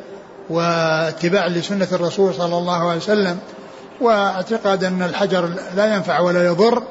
[0.50, 3.38] واتباع لسنة الرسول صلى الله عليه وسلم.
[4.02, 6.84] واعتقاد أن الحجر لا ينفع ولا يضر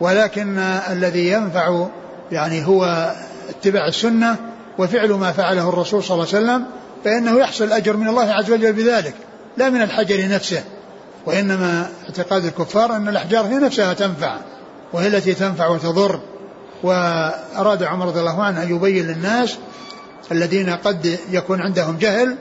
[0.00, 0.58] ولكن
[0.90, 1.86] الذي ينفع
[2.32, 3.12] يعني هو
[3.48, 4.36] اتباع السنة
[4.78, 6.64] وفعل ما فعله الرسول صلى الله عليه وسلم
[7.04, 9.14] فإنه يحصل الأجر من الله عز وجل بذلك
[9.56, 10.64] لا من الحجر نفسه.
[11.26, 14.36] وإنما اعتقاد الكفار أن الأحجار هي نفسها تنفع
[14.92, 16.20] وهي التي تنفع وتضر.
[16.82, 19.58] وأراد عمر رضي الله عنه أن يبين للناس
[20.32, 22.36] الذين قد يكون عندهم جهل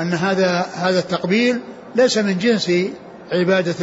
[0.00, 1.60] أن هذا هذا التقبيل
[1.94, 2.72] ليس من جنس
[3.32, 3.74] عبادة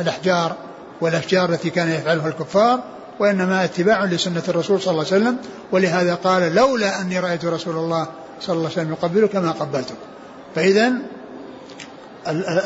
[0.00, 0.56] الأحجار
[1.00, 2.80] والأشجار التي كان يفعلها الكفار
[3.20, 5.36] وإنما اتباع لسنة الرسول صلى الله عليه وسلم
[5.72, 8.06] ولهذا قال لولا أني رأيت رسول الله
[8.40, 9.94] صلى الله عليه وسلم يقبلك ما قبلته.
[10.54, 10.92] فإذا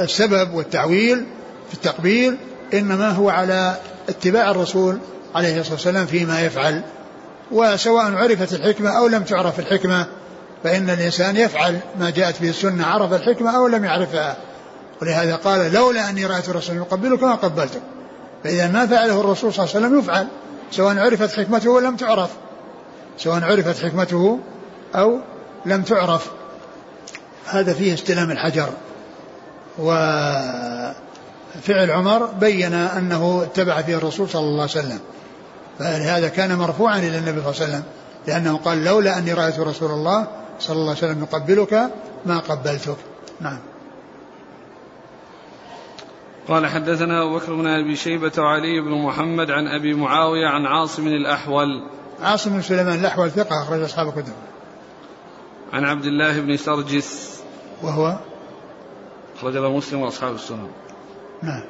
[0.01, 1.27] السبب والتعويل
[1.69, 2.37] في التقبيل
[2.75, 3.77] إنما هو على
[4.09, 4.99] اتباع الرسول
[5.35, 6.83] عليه الصلاة والسلام فيما يفعل.
[7.53, 10.07] وسواء عرفت الحكمة أو لم تعرف الحكمة
[10.65, 14.37] فإن الإنسان يفعل ما جاءت به السنة عرف الحكمة أو لم يعرفها.
[15.03, 17.81] ولهذا قال لولا أني رأيت الرسول يقبلك ما قبلته.
[18.45, 20.27] فإذا ما فعله الرسول صلى الله عليه وسلم يفعل.
[20.77, 22.31] سواء عرفت حكمته أو لم تعرف.
[23.19, 24.39] سواء عرفت حكمته
[24.95, 25.19] أو
[25.67, 26.31] لم تعرف.
[27.47, 28.69] هذا فيه استلام الحجر.
[29.79, 30.95] وفعل
[31.91, 35.01] عمر بين أنه اتبع فيه الرسول صلى الله عليه وسلم.
[35.79, 37.83] فلهذا كان مرفوعا إلى النبي صلى الله عليه وسلم
[38.27, 40.27] لأنه قال لولا أني رأيت رسول الله
[40.61, 41.91] صلى الله عليه وسلم يقبلك
[42.27, 42.97] ما قبلتك.
[43.41, 43.59] نعم.
[46.49, 51.07] قال حدثنا أبو بكر بن أبي شيبة وعلي بن محمد عن أبي معاوية عن عاصم
[51.07, 51.89] الأحول.
[52.23, 54.33] عاصم بن سليمان الأحول ثقة أخرج أصحاب الكتب.
[55.73, 57.41] عن عبد الله بن سرجس.
[57.83, 58.19] وهو؟
[59.37, 60.71] أخرج له مسلم وأصحاب السنن.
[61.43, 61.63] نعم.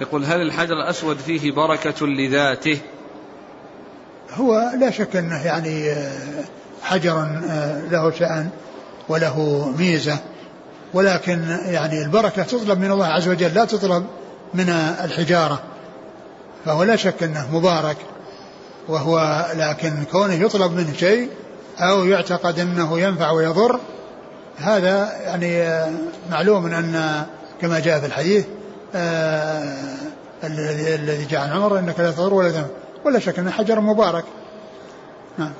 [0.00, 2.78] يقول هل الحجر الأسود فيه بركة لذاته؟
[4.34, 6.44] هو لا شك أنه يعني آه،
[6.82, 8.50] حجر آه، له شأن.
[9.08, 10.18] وله ميزة
[10.94, 14.06] ولكن يعني البركة تطلب من الله عز وجل لا تطلب
[14.54, 14.68] من
[15.04, 15.62] الحجارة
[16.64, 17.96] فهو لا شك أنه مبارك
[18.88, 21.28] وهو لكن كونه يطلب منه شيء
[21.78, 23.80] أو يعتقد أنه ينفع ويضر
[24.56, 25.80] هذا يعني
[26.30, 27.24] معلوم أن
[27.60, 28.44] كما جاء في الحديث
[28.94, 29.74] آه،
[30.44, 32.66] الذي جاء عن عمر إنك لا تضر ولا تنفع
[33.04, 34.24] ولا شك انه حجر مبارك.
[35.38, 35.52] نعم.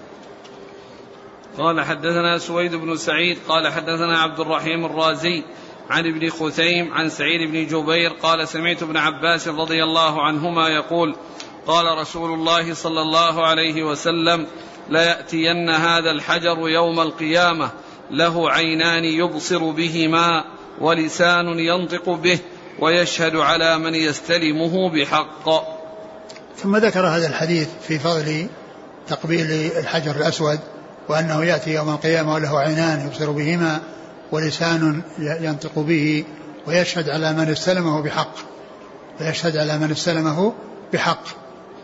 [1.59, 5.45] قال حدثنا سويد بن سعيد قال حدثنا عبد الرحيم الرازي
[5.91, 11.17] عن ابن خثيم عن سعيد بن جبير قال سمعت ابن عباس رضي الله عنهما يقول
[11.67, 14.47] قال رسول الله صلى الله عليه وسلم
[14.89, 17.71] لياتين هذا الحجر يوم القيامة
[18.11, 20.45] له عينان يبصر بهما
[20.81, 22.39] ولسان ينطق به
[22.79, 25.49] ويشهد على من يستلمه بحق.
[26.57, 28.47] ثم ذكر هذا الحديث في فضل
[29.09, 29.47] تقبيل
[29.79, 30.59] الحجر الأسود.
[31.13, 33.81] وأنه يأتي يوم القيامة وله عينان يبصر بهما
[34.33, 36.25] ولسان ينطق به
[36.67, 38.35] ويشهد على من استلمه بحق.
[39.21, 40.53] ويشهد على من استلمه
[40.93, 41.25] بحق.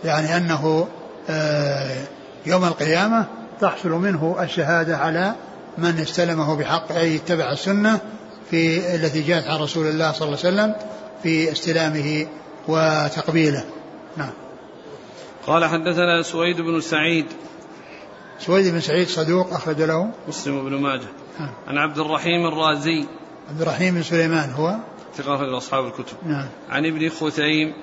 [0.05, 0.89] يعني أنه
[1.31, 2.05] آه،
[2.47, 3.27] يوم القيامة
[3.61, 5.35] تحصل منه الشهادة على
[5.79, 7.99] من استلمه بحق أي اتبع السنة
[8.51, 10.75] في التي جاءت عن رسول الله صلى الله عليه وسلم
[11.23, 12.27] في استلامه
[12.69, 13.65] وتقبيله.
[14.17, 14.31] نعم.
[15.47, 17.27] قال حدثنا سويد بن سعيد
[18.39, 20.11] سويد بن سعيد صدوق أخرج له.
[20.29, 21.09] مسلم بن ماجه.
[21.41, 21.51] نعم.
[21.69, 23.07] عن عبد الرحيم الرازي.
[23.51, 24.77] عبد الرحيم بن سليمان هو؟
[25.17, 26.17] ثقة أخرج أصحاب الكتب.
[26.27, 26.49] نعم.
[26.71, 27.75] عن ابن خثيم.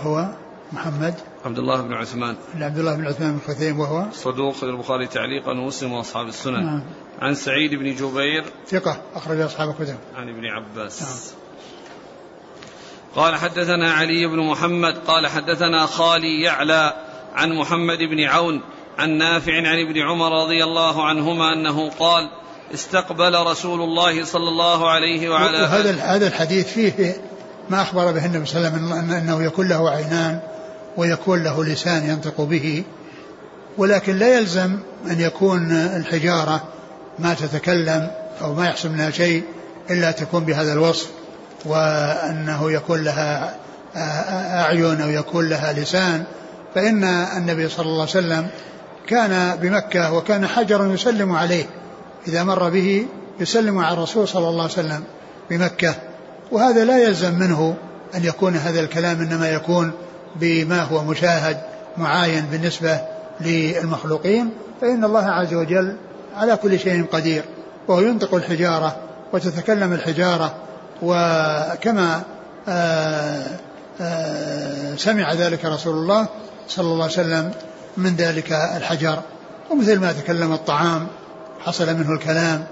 [0.00, 0.28] هو؟
[0.72, 1.14] محمد.
[1.44, 2.36] عبد الله بن عثمان.
[2.54, 6.64] عبد الله بن عثمان بن خثيم وهو؟ صدوق البخاري تعليقا ومسلم وأصحاب السنن.
[6.64, 6.82] نعم.
[7.20, 8.44] عن سعيد بن جبير.
[8.66, 9.96] ثقة أخرج أصحاب الكتب.
[10.16, 11.02] عن ابن عباس.
[11.02, 11.40] نعم.
[13.16, 14.94] قال حدثنا علي بن محمد.
[15.06, 16.94] قال حدثنا خالي يعلى
[17.34, 18.62] عن محمد بن عون.
[18.98, 22.30] عن نافع عن ابن عمر رضي الله عنهما أنه قال
[22.74, 27.16] استقبل رسول الله صلى الله عليه وعلى هذا هذا الحديث فيه
[27.70, 30.40] ما أخبر به النبي صلى الله عليه وسلم إنه يكون له عينان
[30.96, 32.84] ويكون له لسان ينطق به
[33.78, 34.78] ولكن لا يلزم
[35.10, 36.62] أن يكون الحجارة
[37.18, 38.10] ما تتكلم
[38.42, 39.42] أو ما يحصل منها شيء
[39.90, 41.10] إلا تكون بهذا الوصف
[41.64, 43.56] وأنه يكون لها
[43.96, 46.24] أعين أو يكون لها لسان
[46.74, 48.48] فإن النبي صلى الله عليه وسلم
[49.06, 51.64] كان بمكة وكان حجرا يسلم عليه
[52.28, 53.06] إذا مر به
[53.40, 55.04] يسلم على الرسول صلى الله عليه وسلم
[55.50, 55.94] بمكة.
[56.52, 57.76] وهذا لا يلزم منه
[58.14, 59.92] أن يكون هذا الكلام إنما يكون
[60.36, 61.56] بما هو مشاهد
[61.96, 63.00] معاين بالنسبة
[63.40, 65.96] للمخلوقين فإن الله عز وجل
[66.36, 67.42] على كل شيء قدير
[67.88, 68.96] وهو ينطق الحجارة
[69.32, 70.54] وتتكلم الحجارة
[71.02, 72.22] وكما
[72.68, 73.42] آآ
[74.00, 76.26] آآ سمع ذلك رسول الله
[76.68, 77.52] صلى الله عليه وسلم
[77.96, 79.22] من ذلك الحجر.
[79.70, 81.06] ومثل ما تكلم الطعام
[81.60, 82.66] حصل منه الكلام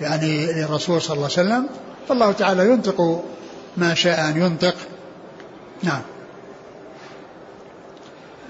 [0.00, 1.68] يعني للرسول صلى الله عليه وسلم
[2.08, 3.24] فالله تعالى ينطق
[3.76, 4.74] ما شاء أن ينطق.
[5.82, 6.02] نعم.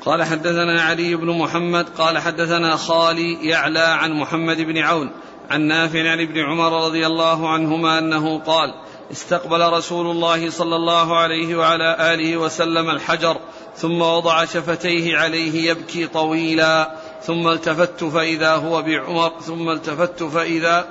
[0.05, 5.11] قال حدثنا علي بن محمد قال حدثنا خالي يعلى عن محمد بن عون
[5.51, 8.75] عن نافع عن ابن عمر رضي الله عنهما أنه قال
[9.13, 13.37] استقبل رسول الله صلى الله عليه وعلى آله وسلم الحجر
[13.81, 16.91] ثم وضع شفتيه عليه يبكي طويلا
[17.23, 20.87] ثم التفت فإذا هو بعمر ثم التفت فإذا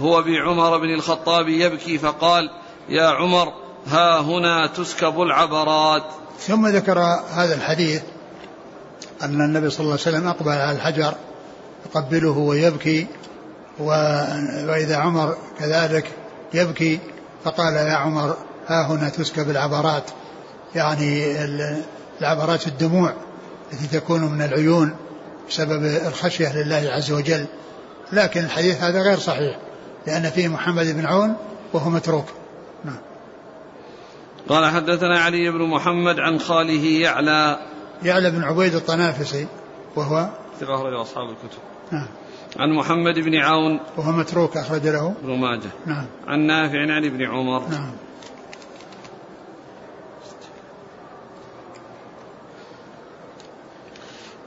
[0.00, 2.50] هو بعمر بن الخطاب يبكي فقال
[2.88, 3.52] يا عمر
[3.86, 6.02] ها هنا تسكب العبرات.
[6.38, 6.98] ثم ذكر
[7.30, 8.02] هذا الحديث
[9.22, 11.14] أن النبي صلى الله عليه وسلم أقبل على الحجر
[11.86, 13.06] يقبله ويبكي
[13.78, 16.10] وإذا عمر كذلك
[16.54, 17.00] يبكي
[17.44, 20.10] فقال يا عمر ها هنا تسكب العبرات.
[20.74, 21.44] يعني
[22.20, 23.14] العبرات الدموع
[23.72, 24.96] التي تكون من العيون
[25.48, 27.46] بسبب الخشية لله عز وجل.
[28.12, 29.58] لكن الحديث هذا غير صحيح
[30.06, 31.36] لأن فيه محمد بن عون
[31.72, 32.26] وهو متروك.
[32.84, 32.98] نعم.
[34.48, 37.58] قال حدثنا علي بن محمد عن خاله يعلى.
[38.02, 39.46] يعلى بن عبيد الطنافسي
[39.96, 40.28] وهو
[40.60, 41.58] ثقة أخرج أصحاب الكتب.
[41.92, 42.06] نعم.
[42.58, 43.80] عن محمد بن عون.
[43.96, 45.14] وهو متروك أخرج له.
[45.22, 45.70] ابن ماجه.
[45.86, 46.06] نعم.
[46.26, 47.68] عن نافع عن ابن عمر.
[47.68, 47.92] نعم.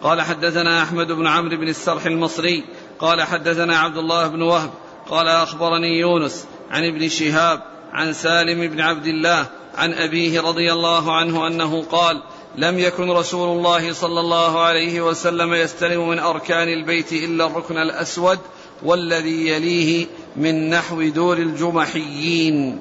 [0.02, 2.64] قال حدثنا أحمد بن عمرو بن السرح المصري
[3.00, 4.70] قال حدثنا عبد الله بن وهب
[5.10, 7.62] قال أخبرني يونس عن ابن شهاب
[7.94, 12.24] عن سالم بن عبد الله عن أبيه رضي الله عنه أنه قال
[12.56, 18.40] لم يكن رسول الله صلى الله عليه وسلم يستلم من أركان البيت إلا الركن الأسود
[18.84, 20.06] والذي يليه
[20.36, 22.80] من نحو دور الجمحيين.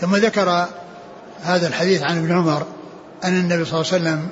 [0.00, 0.68] ثم ذكر
[1.42, 2.66] هذا الحديث عن ابن عمر
[3.24, 4.28] أن النبي صلى الله عليه وسلم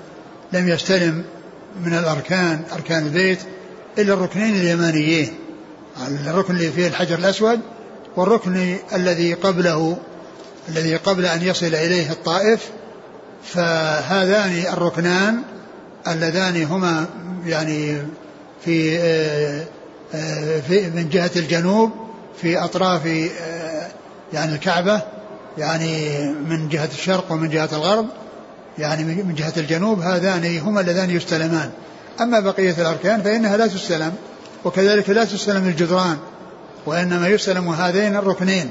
[0.53, 1.25] لم يستلم
[1.85, 3.39] من الأركان أركان البيت
[3.99, 5.35] إلا الركنين اليمانيين.
[6.27, 7.61] الركن اللي فيه الحجر الأسود
[8.17, 9.99] والركن الذي قبله
[10.69, 12.71] الذي قبل أن يصل إليه الطائف.
[13.45, 15.43] فهذان الركنان
[16.09, 17.07] اللذان هما
[17.47, 17.97] يعني
[18.65, 18.99] في
[20.69, 21.91] في من جهة الجنوب
[22.43, 23.07] في أطراف
[24.33, 25.03] يعني الكعبة
[25.59, 28.07] يعني من جهة الشرق ومن جهة الغرب.
[28.79, 31.71] يعني من جهة الجنوب هذان هما اللذان يستلمان.
[32.21, 34.13] أما بقية الأركان فإنها لا تستلم
[34.65, 36.17] وكذلك لا تستلم الجدران
[36.87, 38.71] وإنما يستلم هذين الركنين.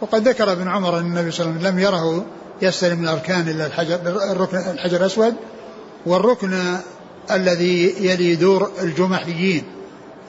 [0.00, 2.24] وقد ذكر ابن عمر أن النبي صلى الله عليه وسلم لم يره
[2.62, 4.00] يستلم الأركان إلا الحجر,
[4.32, 5.34] الركن الحجر الأسود
[6.06, 6.76] والركن
[7.30, 9.62] الذي يلي دور الجمحيين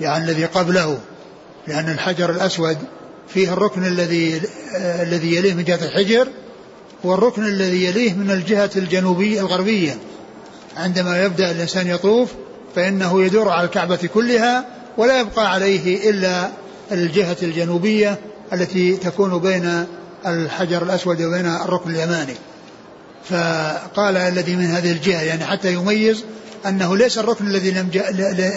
[0.02, 1.00] يعني الذي قبله
[1.68, 2.78] لأن الحجر الأسود
[3.28, 4.42] فيه الركن الذي
[4.76, 6.28] الذي يليه من جهة الحجر
[7.04, 9.98] والركن الذي يليه من الجهة الجنوبية الغربية.
[10.78, 12.30] عندما يبدأ الإنسان يطوف
[12.76, 14.66] فإنه يدور على الكعبة كلها
[14.98, 16.50] ولا يبقى عليه إلا
[16.92, 18.20] الجهة الجنوبية
[18.54, 19.86] التي تكون بين
[20.28, 22.36] الحجر الأسود وبين الركن اليماني.
[23.30, 26.24] فقال الذي من هذه الجهة يعني حتى يميز
[26.66, 27.90] أنه ليس الركن الذي لم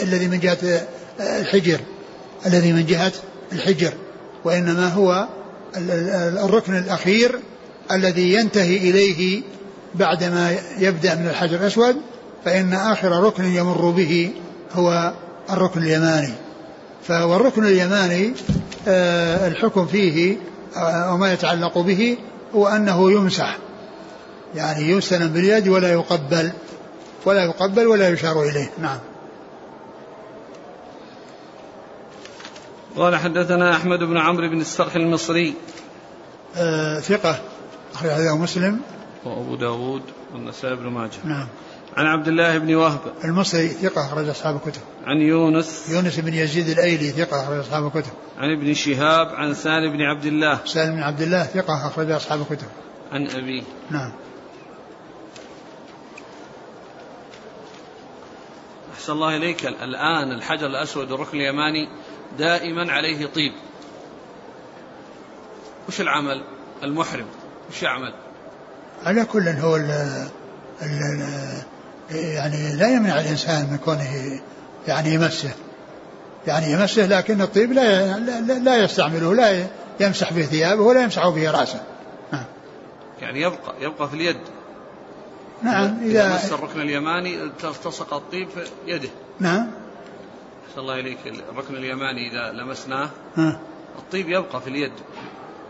[0.02, 0.86] الذي من جهة
[1.20, 1.80] الحجر.
[2.46, 3.12] الذي من جهة
[3.52, 3.92] الحجر
[4.44, 5.28] وإنما هو
[6.44, 7.38] الركن الأخير
[7.90, 9.42] الذي ينتهي إليه
[9.94, 11.96] بعدما يبدأ من الحجر الأسود
[12.44, 14.30] فإن آخر ركن يمر به
[14.72, 15.12] هو
[15.50, 16.32] الركن اليماني.
[17.10, 18.32] والركن اليماني
[18.88, 20.36] آه، الحكم فيه
[20.76, 22.16] آه، وما يتعلق به
[22.54, 23.58] هو أنه يمسح.
[24.54, 26.52] يعني يستلم باليد ولا يقبل
[27.24, 28.70] ولا يقبل ولا يشار إليه.
[28.82, 28.98] نعم.
[32.96, 35.54] قال حدثنا أحمد بن عمرو بن السرح المصري.
[36.56, 37.51] آه ثقة.
[37.94, 38.80] أخرج مسلم.
[39.24, 40.02] وأبو داود
[40.32, 41.18] والنسائي بن ماجه.
[41.24, 41.48] نعم.
[41.96, 43.00] عن عبد الله بن وهب.
[43.24, 44.80] المصري ثقة أخرج أصحاب الكتب.
[45.04, 45.88] عن يونس.
[45.90, 48.12] يونس بن يزيد الأيلي ثقة أخرج أصحاب الكتب.
[48.38, 49.28] عن ابن شهاب.
[49.34, 50.60] عن سالم بن عبد الله.
[50.64, 52.66] سالم بن عبد الله ثقة أخرج أصحاب الكتب.
[53.12, 54.12] عن أبيه نعم.
[58.94, 59.66] أحسن الله إليك.
[59.66, 61.88] الآن الحجر الأسود والركن اليماني
[62.38, 63.52] دائما عليه طيب.
[65.88, 66.44] وش العمل؟
[66.82, 67.26] المحرم.
[67.70, 68.14] وش يعمل؟
[69.06, 69.90] على كل هو ال
[70.82, 71.22] ال
[72.10, 74.40] يعني لا يمنع الإنسان من كونه
[74.88, 75.50] يعني يمسه.
[76.46, 78.18] يعني يمسه لكن الطيب لا
[78.58, 79.66] لا يستعمله لا
[80.00, 81.50] يمسح به ثيابه ولا يمسح به
[82.32, 82.44] نعم.
[83.20, 84.40] يعني يبقى يبقى في اليد.
[85.62, 89.08] نعم إذا مس الركن اليماني التصق الطيب في يده.
[89.40, 89.70] نعم.
[90.68, 91.18] أحسن الله إليك.
[91.52, 93.10] الركن اليماني إذا لمسناه.
[93.98, 94.92] الطيب يبقى في اليد.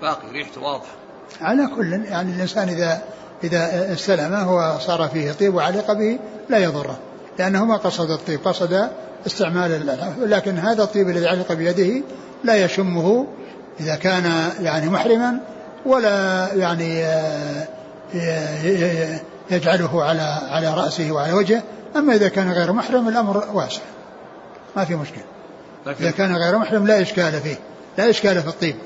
[0.02, 1.01] باقي ريحته واضحة.
[1.40, 3.02] على كل يعني الإنسان إذا
[3.44, 6.18] إذا استلمه وصار فيه طيب وعلق به
[6.48, 6.98] لا يضره
[7.38, 8.88] لأنه ما قصد الطيب قصد
[9.26, 12.04] استعمال لكن هذا الطيب الذي علق بيده
[12.44, 13.26] لا يشمه
[13.80, 15.40] إذا كان يعني محرما
[15.86, 17.66] ولا يعني آه،
[19.50, 21.62] يجعله على على رأسه وعلى وجهه.
[21.96, 23.82] أما إذا كان غير محرم الأمر واسع
[24.76, 25.24] ما في مشكلة.
[26.00, 27.58] إذا كان غير محرم لا إشكال فيه
[27.98, 28.76] لا إشكال في الطيب.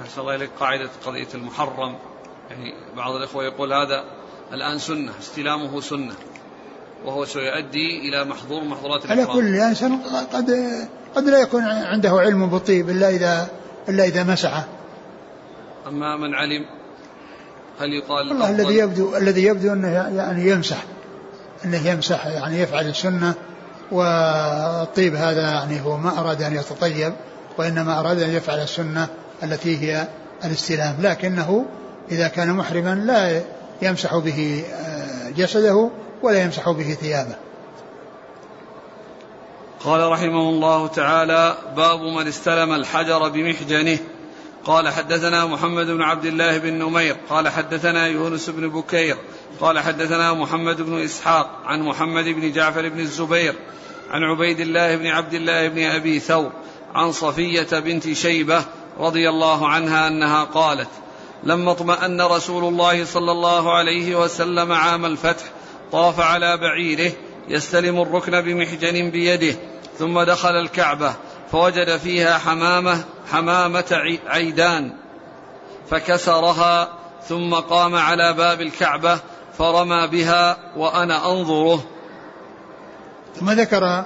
[0.00, 1.94] أحسن الله إليك قاعدة قضية المحرم.
[2.50, 4.04] يعني بعض الإخوة يقول هذا
[4.52, 6.14] الآن سنة استلامه سنة
[7.04, 9.98] وهو سيؤدي إلى محظور محظورات على كل إنسان
[10.32, 10.50] قد
[11.16, 13.48] قد لا يكون عنده علم بالطيب إلا إذا
[13.88, 14.68] إلا إذا مسعه.
[15.86, 16.64] أما من علم
[17.80, 20.84] هل يقال والله الذي يبدو الذي يبدو أنه يعني يمسح
[21.64, 23.34] أنه يمسح يعني يفعل السنة
[23.92, 27.12] والطيب هذا يعني هو ما أراد أن يتطيب
[27.58, 29.08] وإنما أراد أن يفعل السنة
[29.42, 30.08] التي هي
[30.44, 31.66] الاستلام لكنه
[32.10, 33.42] إذا كان محرما لا
[33.82, 35.90] يمسح به آه، جسده
[36.22, 37.36] ولا يمسح به ثيابه.
[39.84, 43.98] قال رحمه الله تعالى باب من استلم الحجر بمحجنه.
[44.64, 47.16] قال حدثنا محمد بن عبد الله بن نمير.
[47.30, 49.16] قال حدثنا يونس بن بكير.
[49.60, 53.54] قال حدثنا محمد بن إسحاق عن محمد بن جعفر بن الزبير
[54.10, 56.52] عن عبيد الله بن عبد الله بن أبي ثور
[56.94, 58.64] عن صفية بنت شيبة
[58.98, 60.88] رضي الله عنها أنها قالت
[61.42, 65.44] لما أطمأن رسول الله صلى الله عليه وسلم عام الفتح
[65.92, 67.12] طاف على بعيره
[67.48, 69.58] يستلم الركن بمحجن بيده
[69.98, 71.14] ثم دخل الكعبة
[71.52, 74.92] فوجد فيها حمامة حمامة عيدان
[75.90, 76.88] فكسرها
[77.28, 79.20] ثم قام على باب الكعبة
[79.58, 81.84] فرمى بها وأنا أنظره.
[83.40, 84.04] ثم ذكر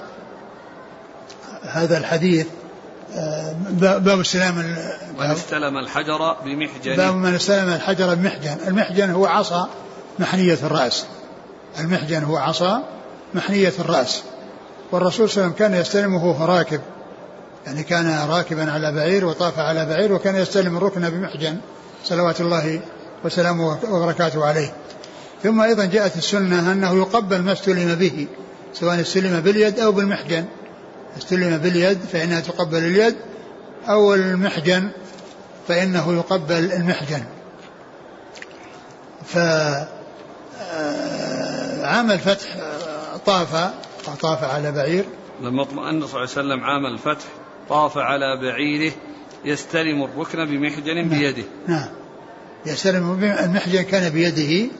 [1.62, 2.46] هذا الحديث
[3.80, 4.54] باب استلام
[5.18, 6.96] من استلم الحجر بمحجن.
[6.96, 8.56] باب من استلم الحجر بمحجن.
[8.66, 9.68] المحجن هو عصا
[10.18, 11.06] محنية الرأس.
[11.80, 12.82] المحجن هو عصا
[13.34, 14.22] محنية الرأس.
[14.92, 16.80] والرسول صلى الله عليه وسلم كان يستلمه وهو راكب.
[17.66, 21.56] يعني كان راكبا على بعير وطاف على بعير وكان يستلم الركن بمحجن.
[22.04, 22.80] صلوات الله
[23.24, 24.72] وسلامه وبركاته عليه.
[25.42, 28.26] ثم أيضا جاءت السنة أنه يقبل ما استلم به
[28.74, 30.44] سواء استلم باليد أو بالمحجن.
[31.18, 33.16] استلم باليد فإنها تقبل اليد
[33.88, 34.88] أو المحجن
[35.68, 37.24] فإنه يقبل المحجن.
[39.26, 39.38] ف
[40.72, 43.72] آه، عام الفتح آه، طاف
[44.20, 45.04] طاف على بعير.
[45.42, 47.24] لما اطمأن صلى الله عليه وسلم عام الفتح
[47.68, 48.92] طاف على بعيره
[49.44, 51.08] يستلم الركن بمحجن نعم.
[51.08, 51.44] بيده.
[51.68, 51.88] نعم.
[52.66, 54.70] يستلم المحجن كان بيده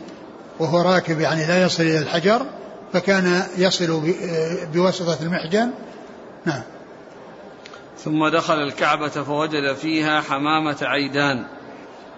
[0.58, 2.46] وهو راكب يعني لا يصل إلى الحجر
[2.92, 5.70] فكان يصل آه، بواسطة المحجن
[6.46, 6.62] نعم.
[8.04, 11.44] ثم دخل الكعبة فوجد فيها حمامة عيدان.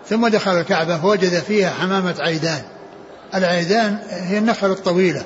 [0.06, 2.62] ثم دخل الكعبة فوجد فيها حمامة عيدان.
[3.34, 5.24] العيدان هي النخل الطويلة.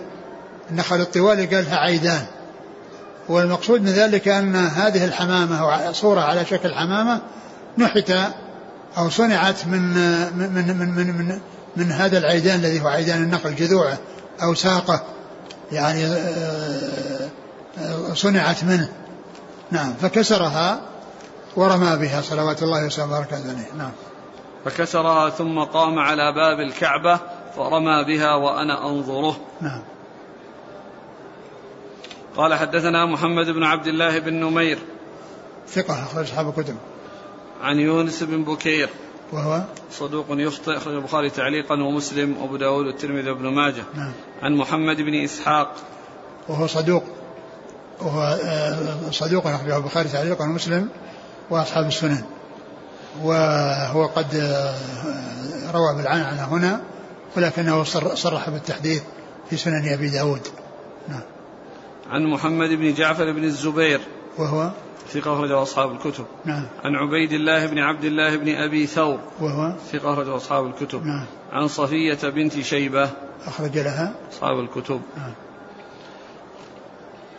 [0.71, 2.27] النخل الطوال قال لها عيدان.
[3.29, 7.21] والمقصود من ذلك أن هذه الحمامة صورة على شكل حمامة
[7.79, 8.13] نحت
[8.99, 9.81] أو صنعت من
[10.39, 11.41] من من من, من,
[11.77, 13.99] من هذا العيدان الذي هو عيدان النخل جذوعه
[14.43, 15.03] أو ساقه.
[15.73, 17.29] يعني آه،
[18.15, 18.93] صنعت منه.
[19.71, 20.81] نعم فكسرها
[21.57, 23.91] ورمى بها صلوات الله وسلامه وبركاته عليه نعم.
[24.65, 27.21] فكسرها ثم قام على باب الكعبة
[27.57, 29.37] فرمى بها وأنا أنظره.
[29.61, 29.83] نعم.
[32.37, 34.79] قال حدثنا محمد بن عبد الله بن نمير.
[35.69, 36.77] ثقة أخرج أصحاب الكتب.
[37.63, 38.89] عن يونس بن بكير.
[39.33, 39.63] وهو؟
[39.93, 43.85] صدوق يخطئ أخرج البخاري تعليقا ومسلم وأبو داود والترمذي وابن ماجه.
[43.95, 44.13] نعم.
[44.43, 45.75] عن محمد بن إسحاق.
[46.49, 47.05] وهو صدوق.
[48.01, 50.89] وهو آه، صدوق أخرجه البخاري تعليقا ومسلم
[51.51, 52.23] وأصحاب السنن.
[53.23, 54.75] وهو قد آه،
[55.75, 56.81] روى بالعنعنة هنا
[57.37, 57.85] ولكنه
[58.15, 59.03] صرح بالتحديث
[59.51, 60.49] في سنن أبي داود.
[61.09, 61.23] نعم.
[62.11, 64.01] عن محمد بن جعفر بن الزبير.
[64.39, 64.71] وهو؟
[65.13, 66.25] ثقة أخرجه أصحاب الكتب.
[66.45, 66.67] نعم.
[66.85, 69.19] عن عبيد الله بن عبد الله بن أبي ثور.
[69.41, 71.07] وهو؟ ثقة أخرجه أصحاب الكتب.
[71.07, 71.27] نعم.
[71.53, 73.11] عن صفية بنت شيبة.
[73.47, 74.15] أخرج لها.
[74.33, 75.01] أصحاب الكتب.
[75.17, 75.33] نعم.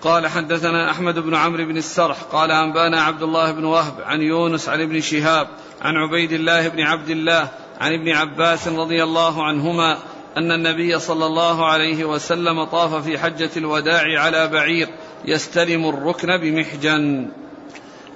[0.01, 4.69] قال حدثنا أحمد بن عمرو بن السرح قال أنبأنا عبد الله بن وهب عن يونس
[4.69, 5.47] عن ابن شهاب
[5.81, 9.97] عن عبيد الله بن عبد الله عن ابن عباس رضي الله عنهما
[10.37, 14.89] أن النبي صلى الله عليه وسلم طاف في حجة الوداع على بعير
[15.25, 17.29] يستلم الركن بمحجن.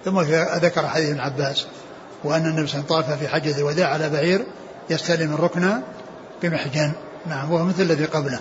[0.06, 0.20] ثم
[0.62, 1.68] ذكر حديث ابن عباس
[2.24, 4.46] وأن النبي صلى الله عليه وسلم طاف في حجة الوداع على بعير
[4.90, 5.82] يستلم الركن
[6.44, 6.94] بمحجن.
[7.26, 8.40] نعم وهو مثل الذي قبله.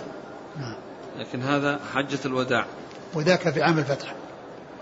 [0.59, 0.75] نعم.
[1.19, 2.65] لكن هذا حجة الوداع.
[3.13, 4.13] وذاك في عام الفتح.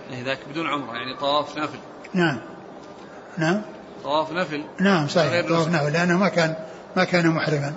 [0.09, 1.77] يعني ذاك بدون عمرة يعني طواف نفل
[2.13, 2.39] نعم.
[3.37, 3.61] نعم.
[4.03, 5.47] طواف نفل نعم صحيح.
[5.47, 6.55] طواف نفل لأنه ما كان
[6.95, 7.73] ما كان محرما.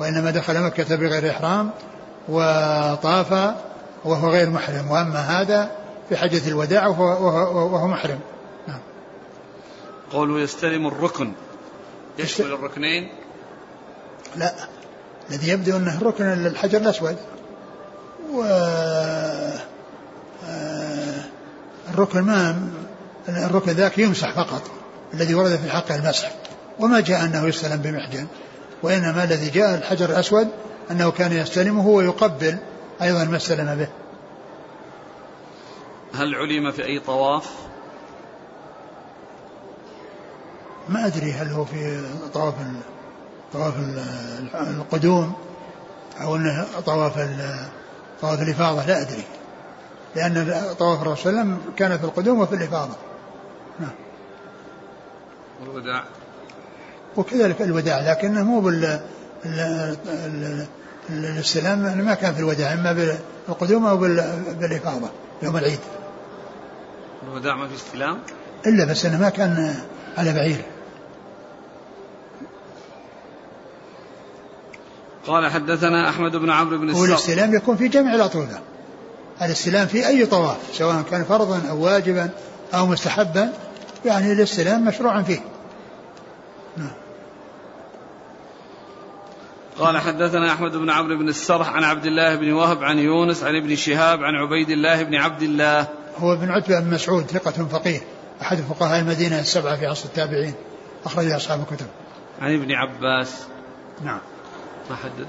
[0.00, 1.70] وإنما دخل مكة بغير إحرام
[2.28, 3.54] وطاف
[4.04, 4.90] وهو غير محرم.
[4.90, 5.70] وأما هذا
[6.08, 8.20] في حجة الوداع وهو, وهو, وهو محرم.
[8.68, 8.80] نعم.
[10.12, 11.32] قوله يستلم الركن.
[12.18, 13.08] يشمل الركنين.
[14.36, 14.54] لا.
[15.30, 17.16] الذي يبدو أنه الركن الحجر الأسود.
[18.32, 18.42] و
[21.94, 22.68] الركن ما
[23.28, 24.62] الركن ذاك يمسح فقط
[25.14, 26.32] الذي ورد في حق المسح.
[26.78, 28.26] وما جاء أنه يستلم بمحجن
[28.82, 30.48] وإنما الذي جاء الحجر الأسود
[30.90, 32.56] أنه كان يستلمه ويقبل
[33.02, 33.88] أيضا ما استلم به.
[36.14, 37.50] هل علم في أي طواف؟
[40.88, 42.54] ما أدري هل هو في طواف
[43.52, 43.74] طواف
[44.54, 45.32] القدوم
[46.20, 47.28] أو أنه طواف
[48.20, 49.24] طواف الإفاضة لا أدري.
[50.16, 52.94] لأن طواف الرسول صلى الله عليه وسلم كان في القدوم وفي الإفاضة
[53.80, 53.90] نعم
[55.60, 56.04] والوداع
[57.16, 59.00] وكذلك الوداع لكنه مو بال
[61.10, 63.16] الاستلام ما كان في الوداع إما
[63.48, 65.08] بالقدوم أو بالإفاضة
[65.42, 65.78] يوم العيد.
[67.22, 68.18] الوداع ما في استلام؟
[68.66, 69.74] إلا بس إنه ما كان
[70.18, 70.64] على بعير.
[75.26, 78.60] قال حدثنا أحمد بن عمرو بن السر والاستلام يكون في جميع الاطوفه.
[79.42, 82.30] الاستلام في أي طواف سواء كان فرضا أو واجبا
[82.74, 83.52] أو مستحبا
[84.04, 85.40] يعني الاستلام مشروع فيه.
[86.76, 86.92] نعم.
[89.78, 93.56] قال حدثنا أحمد بن عمرو بن السرح عن عبد الله بن وهب عن يونس عن
[93.56, 95.88] ابن شهاب عن عبيد الله بن عبد الله.
[96.18, 98.00] هو بن عتبة بن مسعود ثقة فقيه
[98.42, 100.54] أحد فقهاء المدينة السبعة في عصر التابعين
[101.04, 101.86] اخرج أصحاب الكتب.
[102.42, 103.46] عن ابن عباس.
[104.04, 104.20] نعم.
[104.90, 105.26] ما حدده؟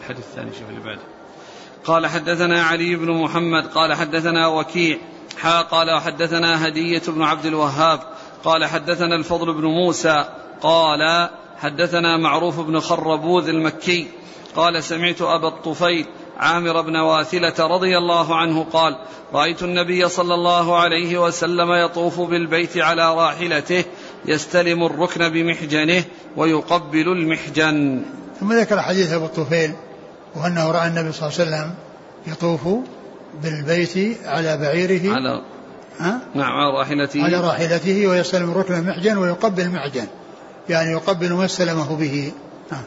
[0.00, 1.13] الحديث الثاني شوف اللي بعده.
[1.84, 4.98] قال حدثنا علي بن محمد قال حدثنا وكيع
[5.38, 8.00] حا قال حدثنا هدية بن عبد الوهاب
[8.44, 10.24] قال حدثنا الفضل بن موسى
[10.60, 11.28] قال
[11.58, 14.06] حدثنا معروف بن خربوذ المكي
[14.56, 16.06] قال سمعت أبا الطفيل
[16.36, 18.98] عامر بن واثلة رضي الله عنه قال
[19.32, 23.84] رأيت النبي صلى الله عليه وسلم يطوف بالبيت على راحلته
[24.26, 26.04] يستلم الركن بمحجنه
[26.36, 28.04] ويقبل المحجن.
[28.40, 29.74] ثم ذكر حديث أبو الطفيل
[30.36, 31.74] وأنه رأى النبي صلى الله عليه وسلم
[32.26, 32.68] يطوف
[33.42, 35.14] بالبيت على بعيره.
[35.14, 35.42] على
[35.98, 37.24] ها؟ نعم على راحلته.
[37.24, 40.06] على راحلته ويستلم الركن المحجن ويقبل المحجن
[40.68, 42.32] يعني يقبل ما استلمه به.
[42.72, 42.84] نعم.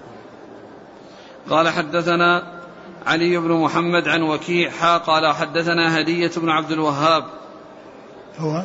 [1.50, 2.58] قال حدثنا
[3.06, 7.24] علي بن محمد عن وكيع حا قال حدثنا هدية بن عبد الوهاب.
[8.40, 8.64] هو؟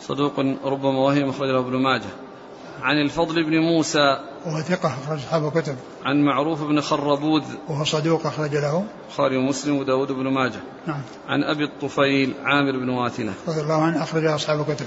[0.00, 2.23] صدوق ربما وهم أخرج له ابن ماجه.
[2.82, 5.76] عن الفضل بن موسى وهو ثقة أخرج أصحاب الكتب.
[6.04, 8.84] عن معروف بن خربوذ وهو صدوق أخرج له.
[9.04, 10.60] البخاري ومسلم وداود بن ماجه.
[10.86, 11.00] نعم.
[11.28, 14.86] عن أبي الطفيل عامر بن واثلة رضي الله عنه أخرج أصحاب الكتب.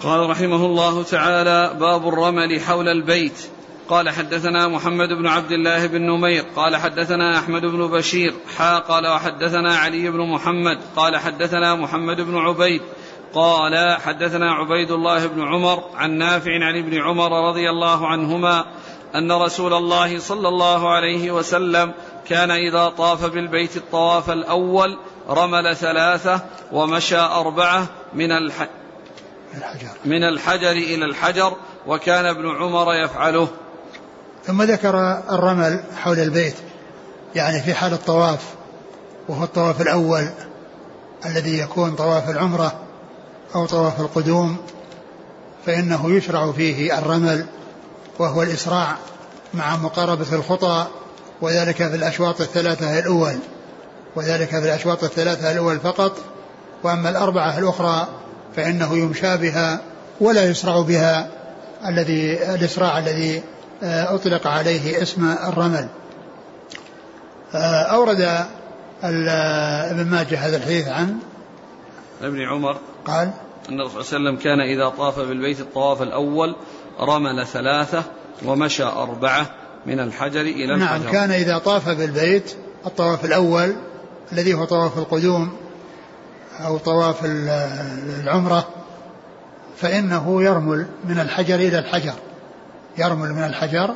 [0.00, 3.48] قال رحمه الله تعالى باب الرمل حول البيت.
[3.88, 6.44] قال حدثنا محمد بن عبد الله بن نمير.
[6.56, 8.34] قال حدثنا أحمد بن بشير.
[8.56, 10.78] حا قال وحدثنا علي بن محمد.
[10.96, 12.82] قال حدثنا محمد بن عبيد.
[13.34, 18.64] قال حدثنا عبيد الله بن عمر عن نافع عن ابن عمر رضي الله عنهما
[19.14, 21.92] أن رسول الله صلى الله عليه وسلم
[22.28, 24.98] كان إذا طاف بالبيت الطواف الأول
[25.28, 26.40] رمل ثلاثة
[26.72, 28.68] ومشى أربعة من الح...
[29.54, 31.52] الحجر من الحجر إلى الحجر
[31.86, 33.48] وكان ابن عمر يفعله.
[34.44, 36.56] ثم ذكر الرمل حول البيت
[37.34, 38.54] يعني في حال الطواف
[39.28, 40.28] وهو الطواف الأول
[41.26, 42.87] الذي يكون طواف العمرة
[43.54, 44.56] أو طواف القدوم
[45.66, 47.46] فإنه يشرع فيه الرمل
[48.18, 48.96] وهو الإسراع
[49.54, 50.86] مع مقاربة الخطى
[51.40, 53.38] وذلك في الأشواط الثلاثة الأول
[54.16, 56.16] وذلك في الأشواط الثلاثة الأول فقط.
[56.82, 58.08] وأما الأربعة الأخرى
[58.56, 59.80] فإنه يمشى بها
[60.20, 61.28] ولا يسرع بها
[61.86, 63.42] الذي الإسراع الذي
[63.82, 65.88] آه، أطلق عليه اسم الرمل.
[67.54, 68.46] آه، أورد
[69.02, 71.18] ابن ماجه هذا الحديث عن
[72.22, 73.30] ابن عمر قال
[73.68, 76.56] أن الرسول صلى الله عليه وسلم كان إذا طاف بالبيت الطواف الأول
[77.00, 78.02] رمل ثلاثة
[78.44, 79.46] ومشى أربعة
[79.86, 81.04] من الحجر إلى نعم الحجر.
[81.04, 82.56] نعم كان إذا طاف بالبيت
[82.86, 83.76] الطواف الأول
[84.32, 85.56] الذي هو طواف القدوم
[86.66, 88.68] أو طواف العمرة
[89.76, 92.14] فإنه يرمل من الحجر إلى الحجر
[92.98, 93.94] يرمل من الحجر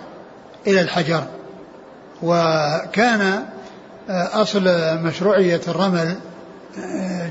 [0.67, 1.25] إلى الحجر.
[2.23, 3.45] وكان
[4.11, 4.65] آه، أصل
[5.03, 6.17] مشروعية الرمل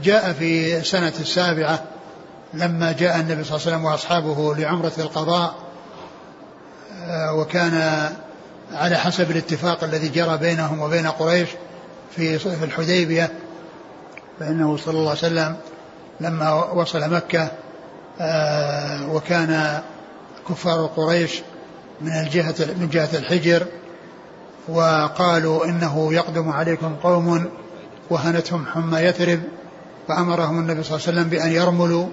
[0.03, 1.83] جاء في سنة السابعة
[2.53, 5.55] لما جاء النبي صلى الله عليه وسلم وأصحابه لعمرة القضاء
[7.03, 8.09] آه، وكان
[8.73, 11.49] على حسب الاتفاق الذي جرى بينهم وبين قريش
[12.15, 13.31] في الحديبية
[14.39, 15.55] فإنه صلى الله عليه وسلم
[16.19, 17.51] لما وصل مكة
[18.21, 19.81] آه، وكان
[20.49, 21.41] كفار قريش
[22.01, 23.65] من الجهة من جهة الحجر
[24.67, 27.49] وقالوا إنه يقدم عليكم قوم
[28.11, 29.41] وهنتهم حمى يثرب
[30.07, 32.07] فأمرهم النبي صلى الله عليه وسلم بأن يرملوا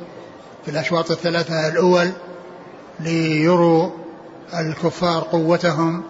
[0.65, 2.11] في الأشواط الثلاثة الأول
[3.01, 3.91] ليروا
[4.55, 6.03] الكفار قوتهم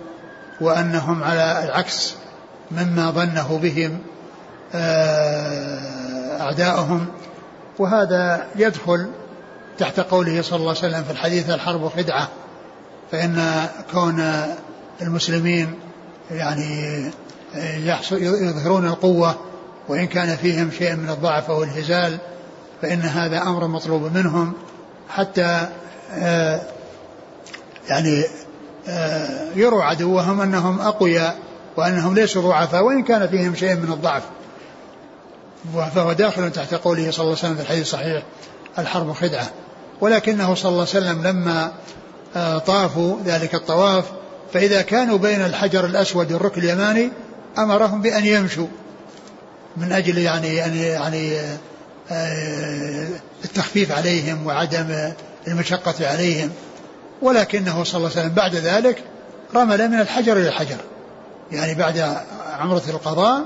[0.61, 2.15] وأنهم على العكس
[2.71, 3.99] مما ظنه بهم
[4.75, 7.07] آه، أعداؤهم.
[7.79, 9.11] وهذا يدخل
[9.79, 12.29] تحت قوله صلى الله عليه وسلم في الحديث الحرب خدعة
[13.13, 14.45] فإن كون
[15.03, 15.75] المسلمين
[16.31, 17.11] يعني
[18.13, 19.48] يظهرون القوة
[19.89, 22.19] وإن كان فيهم شيء من الضعف أو الهزال
[22.83, 24.53] فإن هذا أمر مطلوب منهم
[25.09, 25.69] حتى
[26.13, 26.61] آه،
[27.89, 28.25] يعني
[28.89, 31.39] آه، يروا عدوهم أنهم أقوياء
[31.77, 34.23] وأنهم ليسوا ضعفاء وإن كان فيهم شيء من الضعف.
[35.95, 38.23] فهو داخل تحت قوله صلى الله عليه وسلم في الحديث الصحيح
[38.79, 39.51] الحرب خدعة.
[40.01, 41.73] ولكنه صلى الله عليه وسلم لما
[42.37, 44.05] آه، طافوا ذلك الطواف
[44.53, 47.11] فإذا كانوا بين الحجر الأسود والركن اليماني
[47.59, 48.67] أمرهم بأن يمشوا.
[49.81, 51.41] من أجل يعني يعني يعني
[53.45, 55.13] التخفيف عليهم وعدم
[55.47, 56.51] المشقة عليهم.
[57.23, 59.03] ولكنه صلى الله عليه وسلم بعد ذلك
[59.55, 60.77] رمل من الحجر إلى الحجر.
[61.53, 62.17] يعني بعد
[62.59, 63.45] عمرة القضاء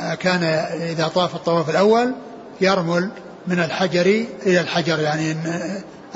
[0.00, 0.42] آه، كان
[0.80, 2.12] إذا طاف الطواف الأول
[2.60, 3.10] يرمل
[3.46, 4.06] من الحجر
[4.46, 5.36] إلى الحجر يعني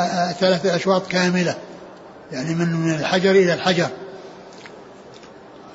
[0.01, 1.55] آه، ثلاثة أشواط كاملة
[2.32, 3.88] يعني من الحجر إلى الحجر.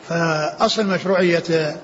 [0.09, 1.76] فأصل مشروعية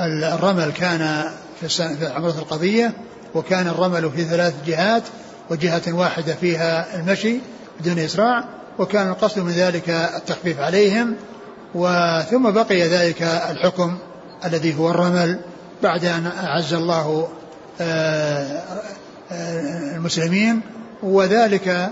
[0.00, 1.24] الرمل كان
[1.60, 2.92] في عمرة القضية
[3.34, 5.02] وكان الرمل في ثلاث جهات
[5.50, 7.38] وجهة واحدة فيها المشي
[7.80, 8.44] بدون إسراع
[8.78, 11.16] وكان القصد من ذلك التخفيف عليهم
[11.74, 13.98] وثم بقي ذلك الحكم
[14.44, 15.40] الذي هو الرمل
[15.82, 17.28] بعد أن أعز الله
[17.80, 18.62] آه،
[19.32, 20.60] آه، المسلمين
[21.02, 21.90] وذلك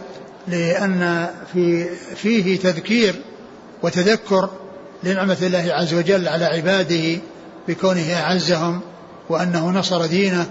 [0.48, 3.14] لأن في فيه تذكير
[3.82, 4.50] وتذكر
[5.02, 7.18] لنعمة الله عز وجل على عباده
[7.68, 8.80] بكونه أعزهم
[9.28, 10.46] وأنه نصر دينه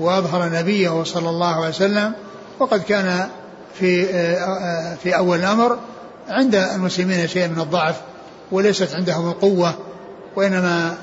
[0.00, 2.12] وأظهر نبيه صلى الله عليه وسلم
[2.58, 3.28] وقد كان
[3.74, 4.06] في
[5.02, 5.78] في أول الأمر
[6.28, 8.00] عند المسلمين شيء من الضعف
[8.52, 9.74] وليست عندهم القوة
[10.36, 10.96] وإنما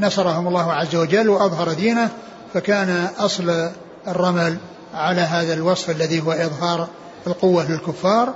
[0.00, 2.10] نصرهم الله عز وجل وأظهر دينه
[2.54, 3.70] فكان أصل
[4.08, 4.56] الرمل
[4.94, 6.88] على هذا الوصف الذي هو إظهار
[7.26, 8.34] القوة للكفار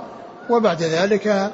[0.49, 1.51] وبعد ذلك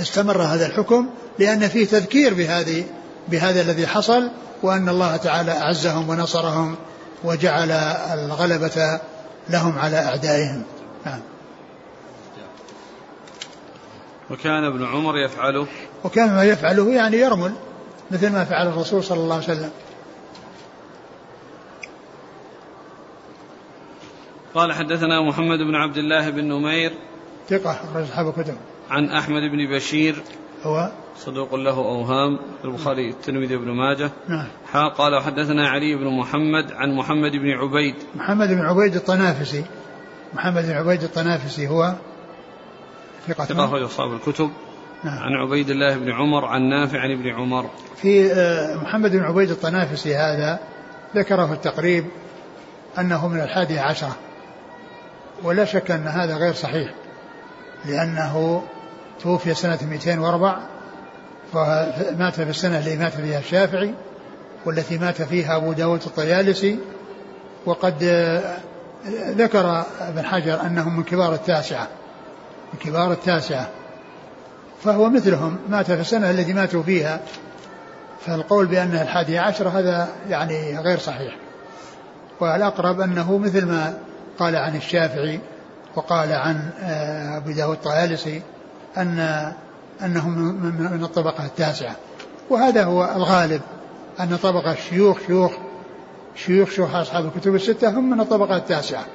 [0.00, 1.06] استمر هذا الحكم
[1.38, 2.84] لأن فيه تذكير بهذه
[3.30, 4.30] بهذا الذي حصل
[4.62, 6.76] وأن الله تعالى أعزهم ونصرهم
[7.24, 7.70] وجعل
[8.18, 9.00] الغلبة
[9.48, 10.62] لهم على أعدائهم.
[11.06, 11.20] نعم.
[14.30, 15.66] وكان ابن عمر يفعله؟
[16.04, 17.52] وكان ما يفعله يعني يرمل
[18.10, 19.70] مثل ما فعل الرسول صلى الله عليه وسلم.
[24.54, 26.92] قال حدثنا محمد بن عبد الله بن نمير
[27.48, 28.56] ثقة أخرج أصحاب الكتب
[28.90, 30.22] عن أحمد بن بشير
[30.64, 34.10] هو صدوق له أوهام البخاري الترمذي بن ماجه.
[34.28, 34.46] نعم.
[34.88, 37.94] قال وحدثنا علي بن محمد عن محمد بن عبيد.
[38.14, 39.64] محمد بن عبيد الطنافسي.
[40.34, 41.94] محمد بن عبيد الطنافسي هو
[43.28, 44.50] ثقة ثقة أخرج أصحاب الكتب.
[45.04, 45.18] نعم.
[45.18, 47.70] عن عبيد الله بن عمر عن نافع عن ابن عمر.
[47.96, 50.58] في آه، محمد بن عبيد الطنافسي هذا
[51.16, 52.04] ذكره في التقريب
[52.98, 54.16] أنه من الحادية عشرة
[55.42, 56.94] ولا شك أن هذا غير صحيح
[57.84, 58.62] لأنه
[59.22, 60.60] توفي سنة 204
[61.52, 63.94] فمات في السنة التي مات فيها الشافعي
[64.66, 66.78] والتي مات فيها أبو داود الطيالسي.
[67.66, 68.04] وقد
[69.28, 71.88] ذكر ابن حجر أنهم من كبار التاسعة
[72.72, 73.68] من كبار التاسعة.
[74.84, 77.20] فهو مثلهم مات في السنة التي ماتوا فيها.
[78.26, 81.36] فالقول بأنه الحادي عشر هذا يعني غير صحيح.
[82.40, 83.98] والأقرب أنه مثل ما
[84.38, 85.40] قال عن الشافعي
[85.96, 88.42] وقال عن آه، أبي داود الطيالسي
[88.96, 89.52] أن
[90.02, 90.38] أنهم
[90.94, 91.96] من الطبقة التاسعة.
[92.50, 93.60] وهذا هو الغالب
[94.20, 95.52] أن طبقة الشيوخ شيوخ
[96.36, 99.06] شيوخ شيوخ أصحاب الكتب الستة هم من الطبقة التاسعة.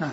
[0.00, 0.12] نعم.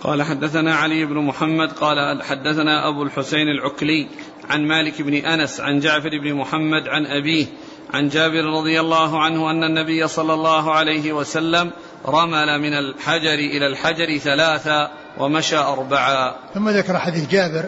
[0.00, 4.08] قال حدثنا علي بن محمد قال حدثنا أبو الحسين العكلي
[4.50, 7.46] عن مالك بن أنس عن جعفر بن محمد عن أبيه
[7.94, 11.70] عن جابر رضي الله عنه أن النبي صلى الله عليه وسلم
[12.06, 16.34] رمل من الحجر إلى الحجر ثلاثا ومشى أربعا.
[16.54, 17.64] ثم ذكر حديث جابر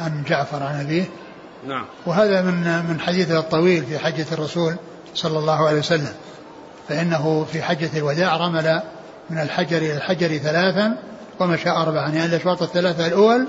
[0.00, 1.04] عن جعفر عن أبيه.
[1.66, 1.84] نعم.
[2.06, 4.76] وهذا من من حديثه الطويل في حجة الرسول
[5.14, 6.12] صلى الله عليه وسلم.
[6.88, 8.82] فإنه في حجة الوداع رمل
[9.30, 10.96] من الحجر إلى الحجر ثلاثا
[11.40, 12.10] ومشى أربعا.
[12.10, 13.46] يعني الأشواط الثلاثة الأول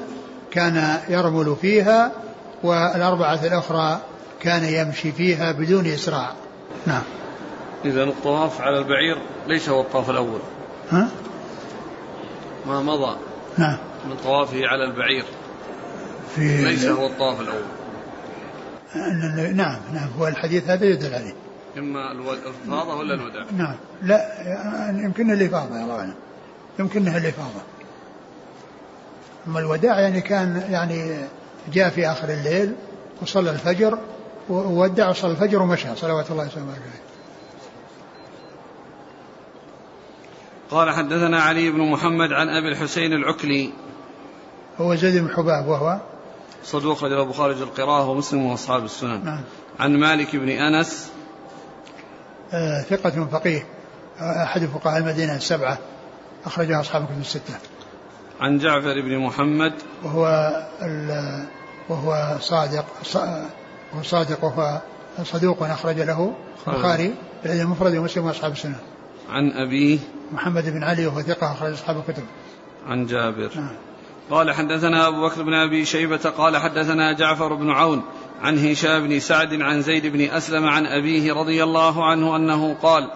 [0.51, 2.11] كان يرمل فيها
[2.63, 3.99] والأربعة الأخرى
[4.41, 6.31] كان يمشي فيها بدون إسراع.
[6.85, 7.03] نعم.
[7.85, 9.17] إذا الطواف على البعير
[9.47, 10.39] ليس هو الطواف الأول.
[10.91, 11.07] ها؟
[12.67, 13.17] ما مضى
[13.57, 13.77] نعم.
[14.05, 15.25] من طوافه على البعير؟
[16.37, 17.63] في ليس هو الطواف الأول.
[19.55, 20.09] نعم نعم.
[20.19, 21.33] هو الحديث هذا يدل عليه.
[21.77, 23.75] إما الإفاضة ولا الوداع؟ نعم.
[24.01, 24.21] لا
[25.03, 26.15] يمكن الإفاضة يا الله أعلم
[26.79, 27.61] يمكنها الإفاضة.
[29.47, 31.17] أما الوداع يعني كان يعني
[31.73, 32.75] جاء في آخر الليل
[33.21, 33.99] وصلى الفجر
[34.49, 35.95] وودع وصلى الفجر ومشى.
[35.95, 37.01] صلوات الله وسلامه عليه.
[40.71, 43.73] قال حدثنا علي بن محمد عن أبي الحسين العكلي.
[44.77, 45.99] هو زيد بن حباب وهو
[46.67, 49.41] صدوق رجل البخاري القراءة ومسلم واصحاب السنن نعم
[49.79, 51.11] عن مالك بن أنس
[52.53, 53.65] آه ثقة فقيه
[54.19, 55.77] أحد فقهاء المدينة السبعة
[56.45, 57.53] أخرجها أصحاب الكتب الستة.
[58.39, 60.51] عن جعفر بن محمد وهو
[61.89, 62.85] وهو صادق
[63.93, 64.81] وهو صادق وهو
[65.23, 66.33] صدوق أخرج له
[66.67, 67.13] البخاري
[67.43, 68.75] في المفرد ومسلم وأصحاب السنن.
[69.29, 69.99] عن أبيه
[70.31, 72.23] محمد بن علي وهو ثقة أخرج أصحاب الكتب.
[72.87, 73.75] عن جابر نعم.
[74.31, 78.03] قال حدثنا أبو بكر بن أبي شيبة قال حدثنا جعفر بن عون
[78.41, 83.07] عن هشام بن سعد عن زيد بن أسلم عن أبيه رضي الله عنه أنه قال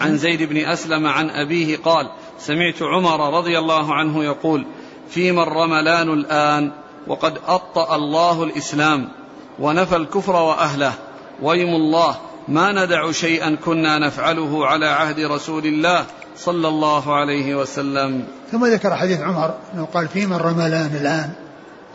[0.00, 4.66] عن زيد بن أسلم عن أبيه قال سمعت عمر رضي الله عنه يقول
[5.08, 6.72] فيما الرملان الآن
[7.06, 9.08] وقد أطأ الله الإسلام
[9.58, 10.92] ونفى الكفر وأهله
[11.42, 12.16] ويم الله
[12.50, 16.04] ما ندع شيئا كنا نفعله على عهد رسول الله
[16.36, 18.24] صلى الله عليه وسلم.
[18.52, 21.30] ثم ذكر حديث عمر إنه قال فيما الرملان الآن؟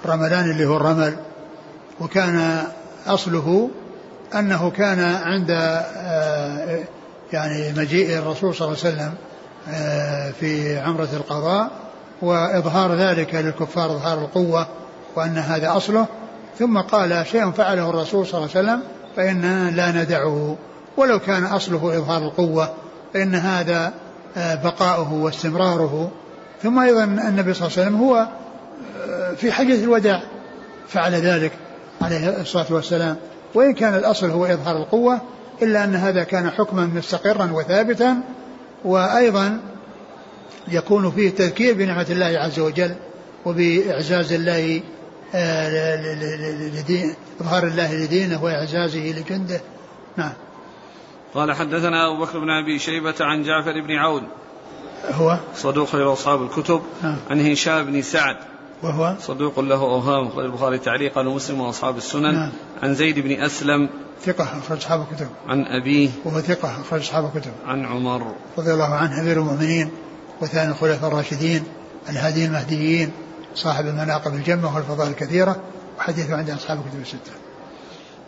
[0.05, 1.15] الرملان اللي هو الرمل.
[1.99, 2.63] وكان
[3.07, 3.69] أصله
[4.35, 6.79] أنه كان عند آه،
[7.33, 9.13] يعني مجيء الرسول صلى الله عليه وسلم
[9.69, 11.71] آه، في عمرة القضاء
[12.21, 14.67] وإظهار ذلك للكفار إظهار القوة
[15.15, 16.05] وأن هذا أصله.
[16.59, 20.57] ثم قال شيء فعله الرسول صلى الله عليه وسلم فإننا لا ندعه
[20.97, 22.73] ولو كان أصله إظهار القوة
[23.13, 23.93] فإن هذا
[24.37, 26.11] آه، بقاؤه واستمراره.
[26.63, 28.27] ثم أيضا النبي صلى الله عليه وسلم هو
[29.07, 30.21] آه، في حجة الوداع
[30.87, 31.51] فعل ذلك
[32.01, 33.15] عليه الصلاة والسلام.
[33.53, 35.21] وإن كان الأصل هو إظهار القوة
[35.61, 38.17] إلا أن هذا كان حكما مستقرا وثابتا.
[38.85, 39.59] وأيضا
[40.67, 42.95] يكون فيه تذكير بنعمة الله عز وجل
[43.45, 44.81] وبإعزاز الله
[45.35, 45.69] آه،
[47.41, 49.61] إظهار الله لدينه وإعزازه لجنده.
[50.17, 50.33] نعم.
[51.33, 54.23] قال حدثنا أبو بكر بن أبي شيبة عن جعفر بن عون.
[55.11, 56.81] هو؟ صدوق لأصحاب الكتب.
[57.03, 57.17] نعم.
[57.29, 58.37] عن هشام بن سعد.
[58.83, 62.33] وهو؟ صدوق له أوهام أخرج البخاري تعليقا ومسلم وأصحاب السنن.
[62.33, 62.51] نعم.
[62.83, 63.89] عن زيد بن أسلم.
[64.25, 65.27] ثقة أخرج أصحاب الكتب.
[65.47, 66.09] عن أبيه.
[66.25, 67.51] وهو ثقة أخرج أصحاب الكتب.
[67.65, 68.35] عن عمر.
[68.57, 69.91] رضي الله عنه أمير المؤمنين
[70.41, 71.63] وثاني الخلفاء الراشدين
[72.09, 73.11] الهادي المهديين
[73.55, 75.55] صاحب المناقب الجمة والفضائل الكثيرة.
[75.97, 77.31] وحديثه عند أصحاب الكتب الستة.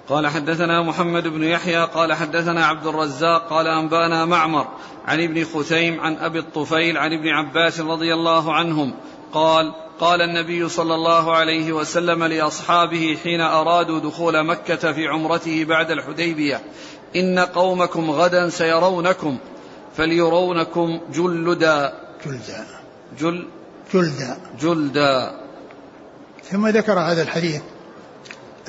[0.10, 4.68] قال حدثنا محمد بن يحيى قال حدثنا عبد الرزاق قال أنبأنا معمر
[5.06, 8.94] عن ابن خثيم عن أبي الطفيل عن ابن عباس رضي الله عنهم.
[9.34, 15.92] قال قال النبي صلى الله عليه وسلم لأصحابه حين أرادوا دخول مكة في عمرته بعد
[15.92, 16.62] الحديبية
[17.16, 19.38] إن قومكم غدا سيرونكم
[19.96, 21.94] فليرونكم جلدا.
[22.26, 22.66] جلدا.
[23.20, 23.48] جل
[23.94, 24.38] جلدا.
[24.62, 25.37] جلدا.
[26.52, 27.62] ثم ذكر هذا الحديث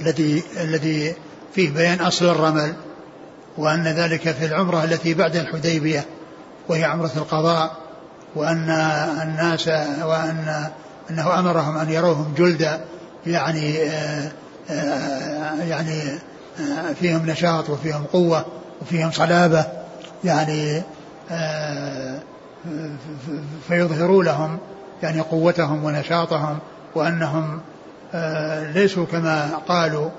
[0.01, 1.15] الذي الذي
[1.55, 2.75] فيه بيان أصل الرمل
[3.59, 6.05] وأن ذلك في العمرة التي بعد الحديبية
[6.69, 7.77] وهي عمرة القضاء
[8.35, 8.71] وأن
[9.23, 9.69] الناس
[10.03, 10.71] وأن
[11.11, 12.81] أنه أمرهم أن يروهم جلدا
[13.27, 14.33] يعني آه،
[14.71, 16.03] آه، يعني
[16.61, 18.45] آه، فيهم نشاط وفيهم قوة
[18.83, 19.65] وفيهم صلابة
[20.25, 20.83] يعني
[23.69, 24.59] فيظهروا لهم
[25.03, 26.59] يعني قوتهم ونشاطهم
[26.99, 27.61] وأنهم
[28.75, 30.11] ليسوا كما قالوا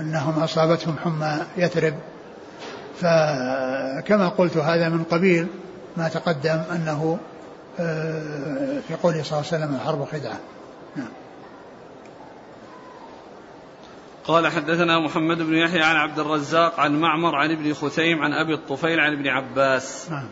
[0.00, 1.94] أنهم أصابتهم حمى يثرب.
[3.00, 5.46] فكما قلت هذا من قبيل
[5.96, 7.18] ما تقدم أنه
[7.80, 10.40] آه، في قوله صلى الله عليه وسلم الحرب خدعة
[10.96, 11.08] نعم.
[14.24, 18.54] قال حدثنا محمد بن يحيى عن عبد الرزاق عن معمر عن ابن خثيم عن أبي
[18.54, 20.10] الطفيل عن ابن عباس.
[20.10, 20.28] نعم.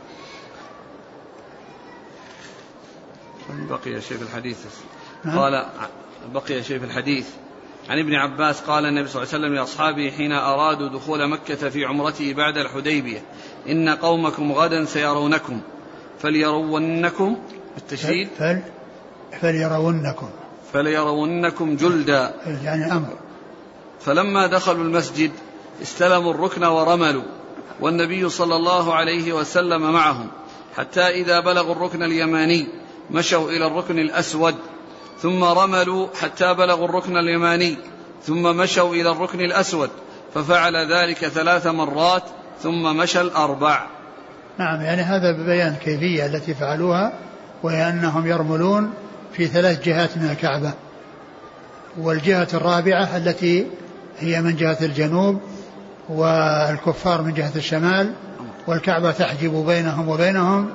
[3.69, 4.59] بقي شيء في الحديث؟
[5.25, 5.39] نعم.
[5.39, 5.67] قال
[6.35, 7.27] بقي شيء في الحديث.
[7.89, 11.85] عن ابن عباس قال النبي صلى الله عليه وسلم لأصحابه حين أرادوا دخول مكة في
[11.85, 13.23] عمرته بعد الحديبية
[13.69, 15.61] إن قومكم غدا سيرونكم
[16.19, 17.37] فليرونكم
[17.75, 18.63] بالتشديد فل
[19.41, 20.29] فليرونكم.
[20.73, 22.35] فليرونكم جلدا.
[22.63, 23.17] يعني أمر.
[24.01, 25.31] فلما دخلوا المسجد
[25.83, 27.23] استلموا الركن ورملوا
[27.81, 30.29] والنبي صلى الله عليه وسلم معهم
[30.77, 32.67] حتى إذا بلغوا الركن اليماني
[33.11, 34.55] مشوا إلى الركن الأسود
[35.23, 37.77] ثم رملوا حتى بلغوا الركن اليماني
[38.23, 39.91] ثم مشوا إلى الركن الأسود
[40.35, 42.23] ففعل ذلك ثلاث مرات
[42.63, 43.87] ثم مشى الأربع.
[44.59, 47.13] نعم يعني هذا ببيان كيفية التي فعلوها
[47.63, 48.91] وهي أنهم يرملون
[49.33, 50.73] في ثلاث جهات من الكعبة.
[51.99, 53.67] والجهة الرابعة التي
[54.19, 55.41] هي من جهة الجنوب
[56.09, 58.13] والكفار من جهة الشمال
[58.67, 60.69] والكعبة تحجب بينهم وبينهم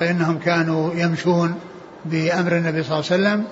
[0.00, 1.54] فإنهم كانوا يمشون
[2.04, 3.44] بأمر النبي صلى الله عليه وسلم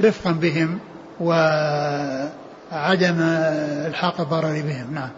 [0.00, 0.78] رفقا بهم
[1.20, 3.20] وعدم
[3.86, 4.94] الحاق الضرر بهم.
[4.94, 5.10] نعم.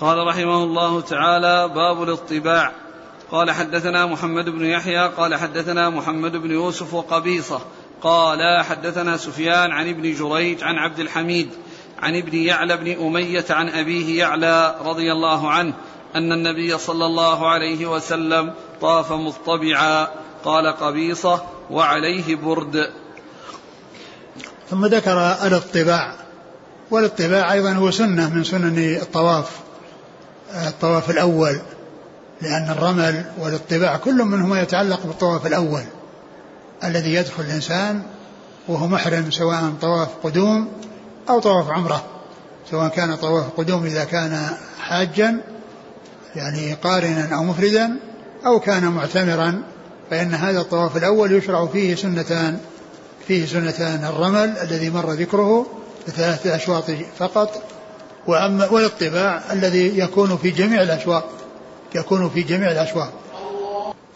[0.00, 2.72] قال رحمه الله تعالى باب الاطباع.
[3.30, 7.60] قال حدثنا محمد بن يحيى قال حدثنا محمد بن يوسف وقبيصة.
[8.02, 11.48] قال حدثنا سفيان عن ابن جريج عن عبد الحميد
[12.02, 15.72] عن ابن يعلى بن أمية عن أبيه يعلى رضي الله عنه
[16.16, 20.08] أن النبي صلى الله عليه وسلم طاف مضطبعا.
[20.44, 22.90] قال قبيصة وعليه برد.
[24.70, 26.14] ثم ذكر الاطباع
[26.90, 29.60] والاطباع أيضا هو سنة من سنن الطواف
[30.66, 31.60] الطواف الأول
[32.42, 35.82] لأن الرمل والاطباع كل منهما يتعلق بالطواف الأول
[36.84, 38.02] الذي يدخل الإنسان
[38.68, 40.68] وهو محرم سواء طواف قدوم
[41.28, 42.04] أو طواف عمرة
[42.70, 45.40] سواء كان طواف قدوم إذا كان حاجا
[46.36, 47.96] يعني قارنا أو مفردا
[48.46, 49.62] أو كان معتمرا
[50.12, 52.58] فإن هذا الطواف الأول يشرع فيه سنتان
[53.28, 55.66] فيه سنتان الرمل الذي مر ذكره
[56.06, 56.84] بثلاثة أشواط
[57.18, 57.62] فقط
[58.26, 61.24] وأما والاطباع الذي يكون في جميع الأشواط
[61.94, 63.08] يكون في جميع الأشواط.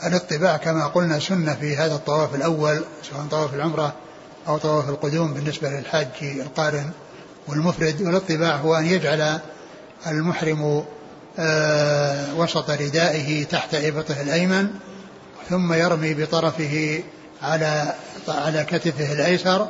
[0.07, 3.93] الاطباع كما قلنا سنة في هذا الطواف الأول سواء طواف العمرة
[4.49, 6.91] أو طواف القدوم بالنسبة للحاج القارن
[7.49, 9.39] والمفرد والاطباع هو أن يجعل
[10.07, 10.85] المحرم
[11.39, 14.71] آه، وسط ردائه تحت إبطه الأيمن
[15.51, 17.03] ثم يرمي بطرفه
[17.43, 17.95] على
[18.29, 19.69] على كتفه الأيسر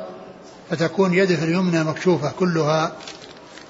[0.69, 2.91] فتكون يده اليمنى مكشوفة كلها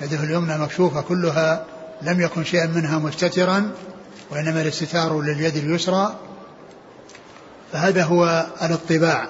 [0.02, 1.66] يده اليمنى مكشوفة كلها
[2.02, 3.72] لم يكن شيئا منها مستترا
[4.30, 6.16] وإنما الاستتار لليد اليسرى.
[7.74, 9.28] فهذا هو الاطباع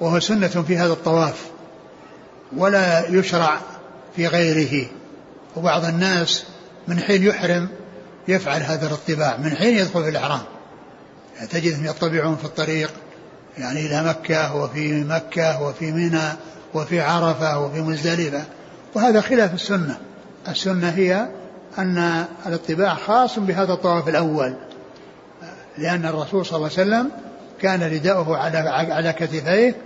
[0.00, 1.44] وهو سنة في هذا الطواف
[2.56, 3.60] ولا يشرع
[4.16, 4.86] في غيره.
[5.56, 6.44] وبعض الناس
[6.88, 7.68] من حين يحرم
[8.28, 10.40] يفعل هذا الاطباع من حين يدخل في الإحرام.
[10.40, 10.61] يعني
[11.50, 12.90] تجدهم يطبعون في الطريق
[13.58, 16.28] يعني إلى مكة وفي مكة وفي منى
[16.74, 18.44] وفي عرفة وفي مزدلفة.
[18.94, 19.98] وهذا خلاف السنة.
[20.48, 21.28] السنة هي
[21.78, 24.54] أن الاطباع خاص بهذا الطواف الأول
[25.78, 27.10] لأن الرسول صلى الله عليه وسلم
[27.60, 28.58] كان رداؤه على
[28.92, 29.76] على كتفيه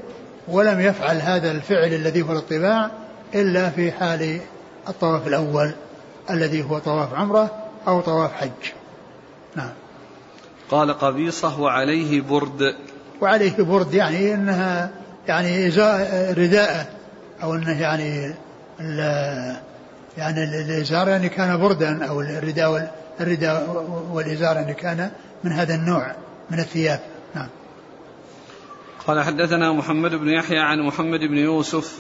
[0.48, 2.90] ولم يفعل هذا الفعل الذي هو الاطباع
[3.34, 4.40] إلا في حال
[4.88, 5.72] الطواف الأول
[6.30, 7.50] الذي هو طواف عمرة
[7.88, 8.72] أو طواف حج.
[9.56, 9.72] نعم.
[10.70, 12.76] قال قبيصة وعليه برد.
[13.20, 14.90] وعليه برد يعني إنها
[15.28, 15.68] يعني
[16.32, 16.86] رداءة
[17.42, 18.34] أو إنه يعني
[20.16, 25.10] يعني الإزار يعني كان بردا أو الرداء الرداء والإزار يعني كان
[25.44, 26.14] من هذا النوع
[26.50, 27.00] من الثياب.
[27.34, 27.48] نعم.
[29.06, 31.98] قال حدثنا محمد بن يحيى عن محمد بن يوسف.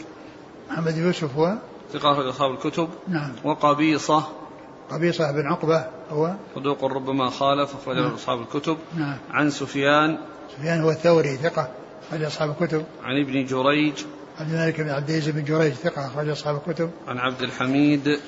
[0.70, 1.54] محمد بن يوسف هو؟
[1.92, 2.88] ثقة أصحاب الكتب.
[3.08, 3.32] نعم.
[3.44, 4.26] وقبيصة.
[4.90, 8.14] قبيصة بن عقبة هو صدوق ربما خالف أخرجه نعم.
[8.14, 8.78] أصحاب الكتب.
[8.96, 9.18] نعم.
[9.30, 10.18] عن سفيان.
[10.56, 11.68] سفيان هو الثوري ثقة
[12.08, 12.84] أخرج أصحاب الكتب.
[13.02, 14.04] عن ابن جريج.
[14.40, 16.90] عبد الملك بن عبد العزيز بن جريج ثقة أخرج أصحاب الكتب.
[17.08, 18.20] عن عبد الحميد.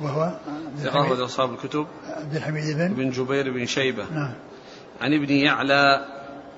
[0.00, 0.32] وهو
[0.78, 1.86] ثقة أخرج أصحاب الكتب.
[2.06, 4.04] عبد الحميد بن بن جبير بن شيبة.
[4.12, 4.34] نعم.
[5.00, 6.06] عن ابن يعلى.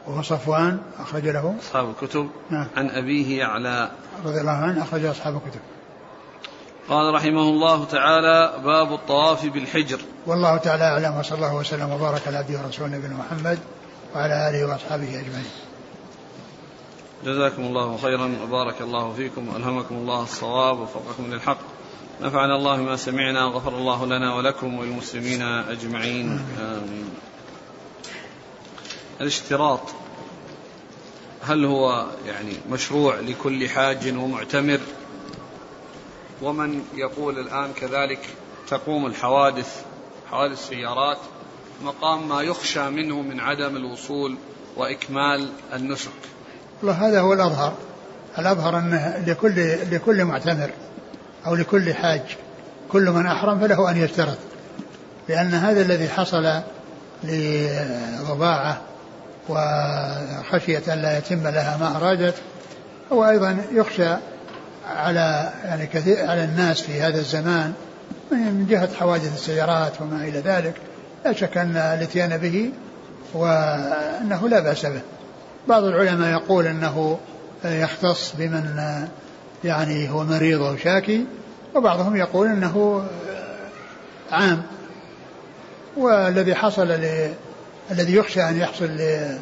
[0.07, 1.55] وهو صفوان أخرج له.
[1.61, 2.31] أصحاب الكتب.
[2.51, 2.67] نعم.
[2.77, 3.91] عن أبيه يعلى.
[4.25, 5.61] رضي الله عنه أخرج أصحاب الكتب.
[6.89, 10.01] قال رحمه الله تعالى باب الطواف بالحجر.
[10.27, 13.59] والله تعالى أعلم وصلى الله وسلم وبارك على عبده ورسوله نبينا محمد
[14.15, 15.51] وعلى آله وأصحابه أجمعين.
[17.25, 21.59] جزاكم الله خيرا وبارك الله فيكم وألهمكم الله الصواب ووفقكم للحق.
[22.21, 26.41] نفعنا الله ما سمعنا وغفر الله لنا ولكم وللمسلمين أجمعين.
[26.61, 27.11] آمين.
[29.21, 29.81] الاشتراط
[31.43, 34.81] هل هو يعني مشروع لكل حاج ومعتمر؟
[36.43, 38.29] ومن يقول الآن كذلك
[38.69, 39.83] تقوم الحوادث
[40.31, 41.19] حوادث سيارات
[41.85, 44.37] مقام ما يخشى منه من عدم الوصول
[44.77, 46.11] وإكمال النسك.
[46.83, 47.75] والله هذا هو الأظهر.
[48.39, 50.71] الأظهر أنه لكل لكل معتمر
[51.47, 52.23] أو لكل حاج
[52.93, 54.39] كل من أحرم فله أن يشترط.
[55.29, 56.61] لأن هذا الذي حصل
[57.25, 58.81] لضباعة
[59.49, 62.35] وخشية أن لا يتم لها ما أرادت
[63.13, 64.17] هو أيضا يخشى
[64.87, 67.73] على يعني كثير على الناس في هذا الزمان
[68.31, 70.75] من جهة حوادث السيارات وما إلى ذلك.
[71.25, 72.71] لا شك أن الاتيان به
[73.35, 75.01] وأنه لا بأس به.
[75.69, 77.19] بعض العلماء يقول أنه
[77.65, 78.83] يختص بمن
[79.65, 81.27] يعني هو مريض أو شاكي
[81.75, 83.05] وبعضهم يقول أنه
[84.33, 84.63] عام.
[85.97, 87.33] والذي حصل ل...
[87.91, 89.37] الذي يخشى أن يحصل ل...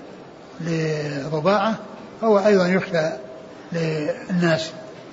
[0.61, 1.75] لضباعة
[2.25, 3.11] هو أيضا يخشى
[3.73, 4.71] للناس.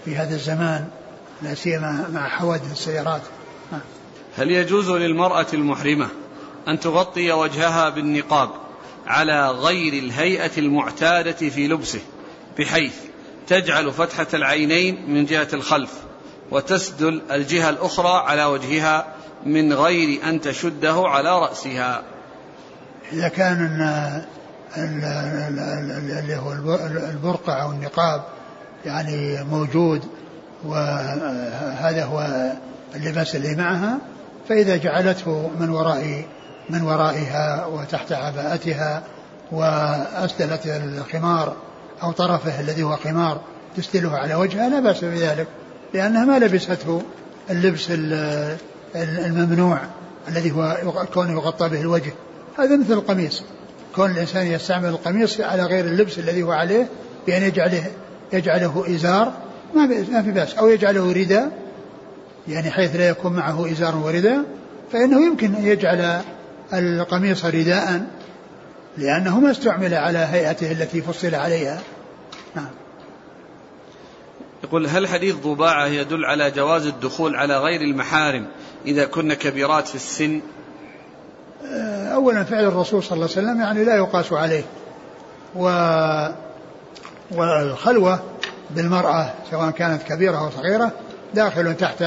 [0.08, 0.88] في هذا الزمان
[1.42, 3.22] لا سيما مع حوادث السيارات.
[4.38, 6.08] هل يجوز للمرأة المحرمة
[6.68, 8.50] أن تغطي وجهها بالنقاب
[9.08, 12.00] على غير الهيئة المعتادة في لبسه
[12.60, 12.96] بحيث
[13.48, 15.94] تجعل فتحة العينين من جهة الخلف
[16.52, 19.08] وتسدل الجهة الأخرى على وجهها
[19.46, 22.04] من غير أن تشده على رأسها؟
[23.14, 23.58] إذا كان
[24.78, 26.52] اللي هو
[27.12, 28.37] البرقع أو النقاب
[28.86, 30.02] يعني موجود
[30.66, 32.52] وهذا هو
[32.96, 33.98] اللباس اللي معها
[34.50, 36.26] فإذا جعلته من وراء
[36.70, 39.04] من ورائها وتحت عباءتها
[39.52, 41.56] وأسدلت الخمار
[42.04, 43.42] أو طرفه الذي هو خمار
[43.78, 45.48] تسدله على وجهها لا بأس بذلك
[45.94, 47.02] لأنها ما لبسته
[47.50, 47.92] اللبس
[48.96, 49.80] الممنوع
[50.28, 50.78] الذي هو
[51.14, 52.14] كونه يغطى به الوجه.
[52.60, 53.44] هذا مثل القميص.
[53.96, 56.88] كون الإنسان يستعمل القميص على غير اللبس الذي هو عليه
[57.28, 57.86] بأن يجعله
[58.34, 59.34] يجعله إزار
[59.76, 60.56] ما ما في بأس.
[60.56, 61.52] أو يجعله رداء
[62.48, 64.44] يعني حيث لا يكون معه إزار ورداء
[64.92, 66.22] فإنه يمكن أن يجعل
[66.74, 68.06] القميص رداء
[68.98, 71.82] لأنه ما استعمل على هيئته التي فصل عليها.
[72.56, 72.70] نعم.
[74.64, 78.48] يقول هل حديث ضباعة يدل على جواز الدخول على غير المحارم
[78.86, 80.42] إذا كن كبيرات في السن؟
[82.14, 84.64] أولا فعل الرسول صلى الله عليه وسلم يعني لا يقاس عليه.
[85.56, 85.70] و
[87.32, 88.20] والخلوة
[88.70, 90.92] بالمرأة سواء كانت كبيرة أو صغيرة
[91.34, 92.04] داخل تحت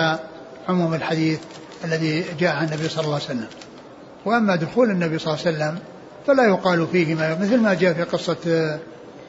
[0.69, 1.41] عموم الحديث
[1.85, 3.49] الذي جاء عن النبي صلى الله عليه وسلم.
[4.25, 5.79] وأما دخول النبي صلى الله عليه وسلم
[6.27, 8.79] فلا يقال فيه ما مثل ما جاء في قصة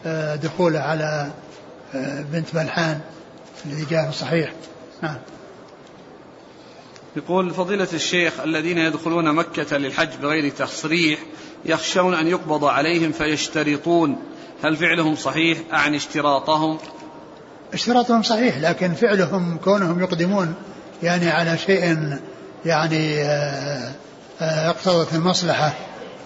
[0.05, 1.31] آه، دخوله على
[1.95, 2.99] آه، بنت ملحان
[3.65, 4.53] الذي جاء في الصحيح.
[5.03, 5.17] نعم.
[7.15, 11.19] يقول فضيلة الشيخ الذين يدخلون مكة للحج بغير تصريح
[11.65, 14.17] يخشون أن يقبض عليهم فيشترطون
[14.63, 16.77] هل فعلهم صحيح؟ أعني اشتراطهم؟
[17.73, 20.53] اشتراطهم صحيح لكن فعلهم كونهم يقدمون
[21.03, 21.97] يعني على شيء
[22.65, 23.91] يعني آه،
[24.41, 25.73] آه، اقتضت المصلحة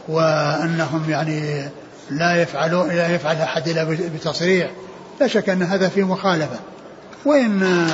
[0.08, 1.70] وأنهم يعني
[2.10, 3.84] لا يفعلون لا يفعل أحد إلا
[4.16, 4.72] بتصريح
[5.22, 6.60] لا شك أن هذا في مخالفة.
[7.26, 7.88] وإن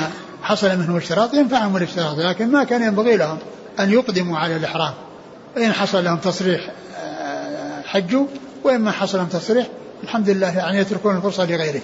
[0.43, 3.37] حصل منهم اشتراط ينفعهم الاشتراط لكن ما كان ينبغي لهم
[3.79, 4.93] أن يقدموا على الإحرام.
[5.55, 8.25] وإن حصل لهم تصريح آه، حجوا
[8.63, 9.67] وإما حصل لهم تصريح
[10.03, 11.81] الحمد لله يعني يتركون الفرصة لغيرهم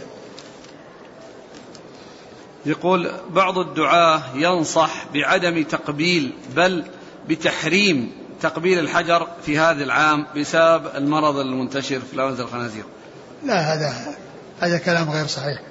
[2.66, 6.84] يقول بعض الدعاة ينصح بعدم تقبيل بل
[7.30, 8.12] بتحريم
[8.42, 12.84] تقبيل الحجر في هذا العام بسبب المرض المنتشر في الأونزة الخنازير.
[13.46, 13.94] لا هذا
[14.60, 15.62] هذا كلام غير صحيح.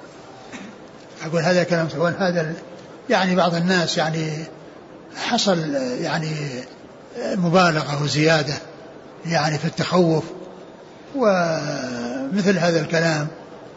[1.25, 2.53] أقول هذا كلام صحيح هذا
[3.09, 4.45] يعني بعض الناس يعني
[5.15, 5.59] حصل
[6.01, 6.31] يعني
[7.17, 8.53] مبالغة وزيادة
[9.25, 10.23] يعني في التخوف.
[11.15, 13.27] ومثل هذا الكلام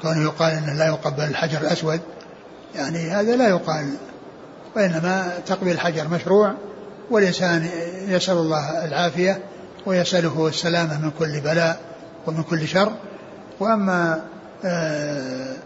[0.03, 2.01] كونه يقال إنه لا يقبل الحجر الأسود
[2.75, 3.95] يعني هذا لا يقال
[4.77, 6.55] وإنما تقبيل الحجر مشروع
[7.11, 7.69] والإنسان
[8.09, 9.43] يسأل الله العافية
[9.87, 11.81] ويسأله السلامة من كل بلاء
[12.27, 12.93] ومن كل شر
[13.61, 14.23] وأما
[14.65, 15.57] آه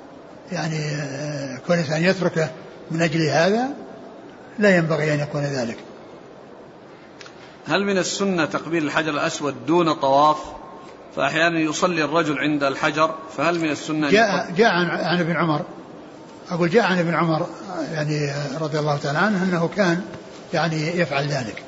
[0.52, 2.50] يعني آه كل انسان يتركه
[2.90, 3.68] من أجل هذا
[4.58, 5.78] لا ينبغي أن يكون ذلك.
[7.66, 10.38] هل من السنة تقبيل الحجر الأسود دون طواف؟
[11.16, 15.62] فأحيانا يصلي الرجل عند الحجر فهل من السنة جاء جاء عن, عن ابن عمر.
[16.50, 17.46] أقول جاء عن ابن عمر
[17.92, 20.02] يعني رضي الله تعالى عنه أنه كان
[20.52, 21.62] يعني يفعل ذلك.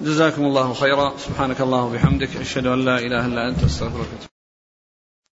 [0.00, 1.12] جزاكم الله خيرا.
[1.18, 4.31] سبحانك اللهم وبحمدك أشهد أن لا إله إلا أنت أستغفرك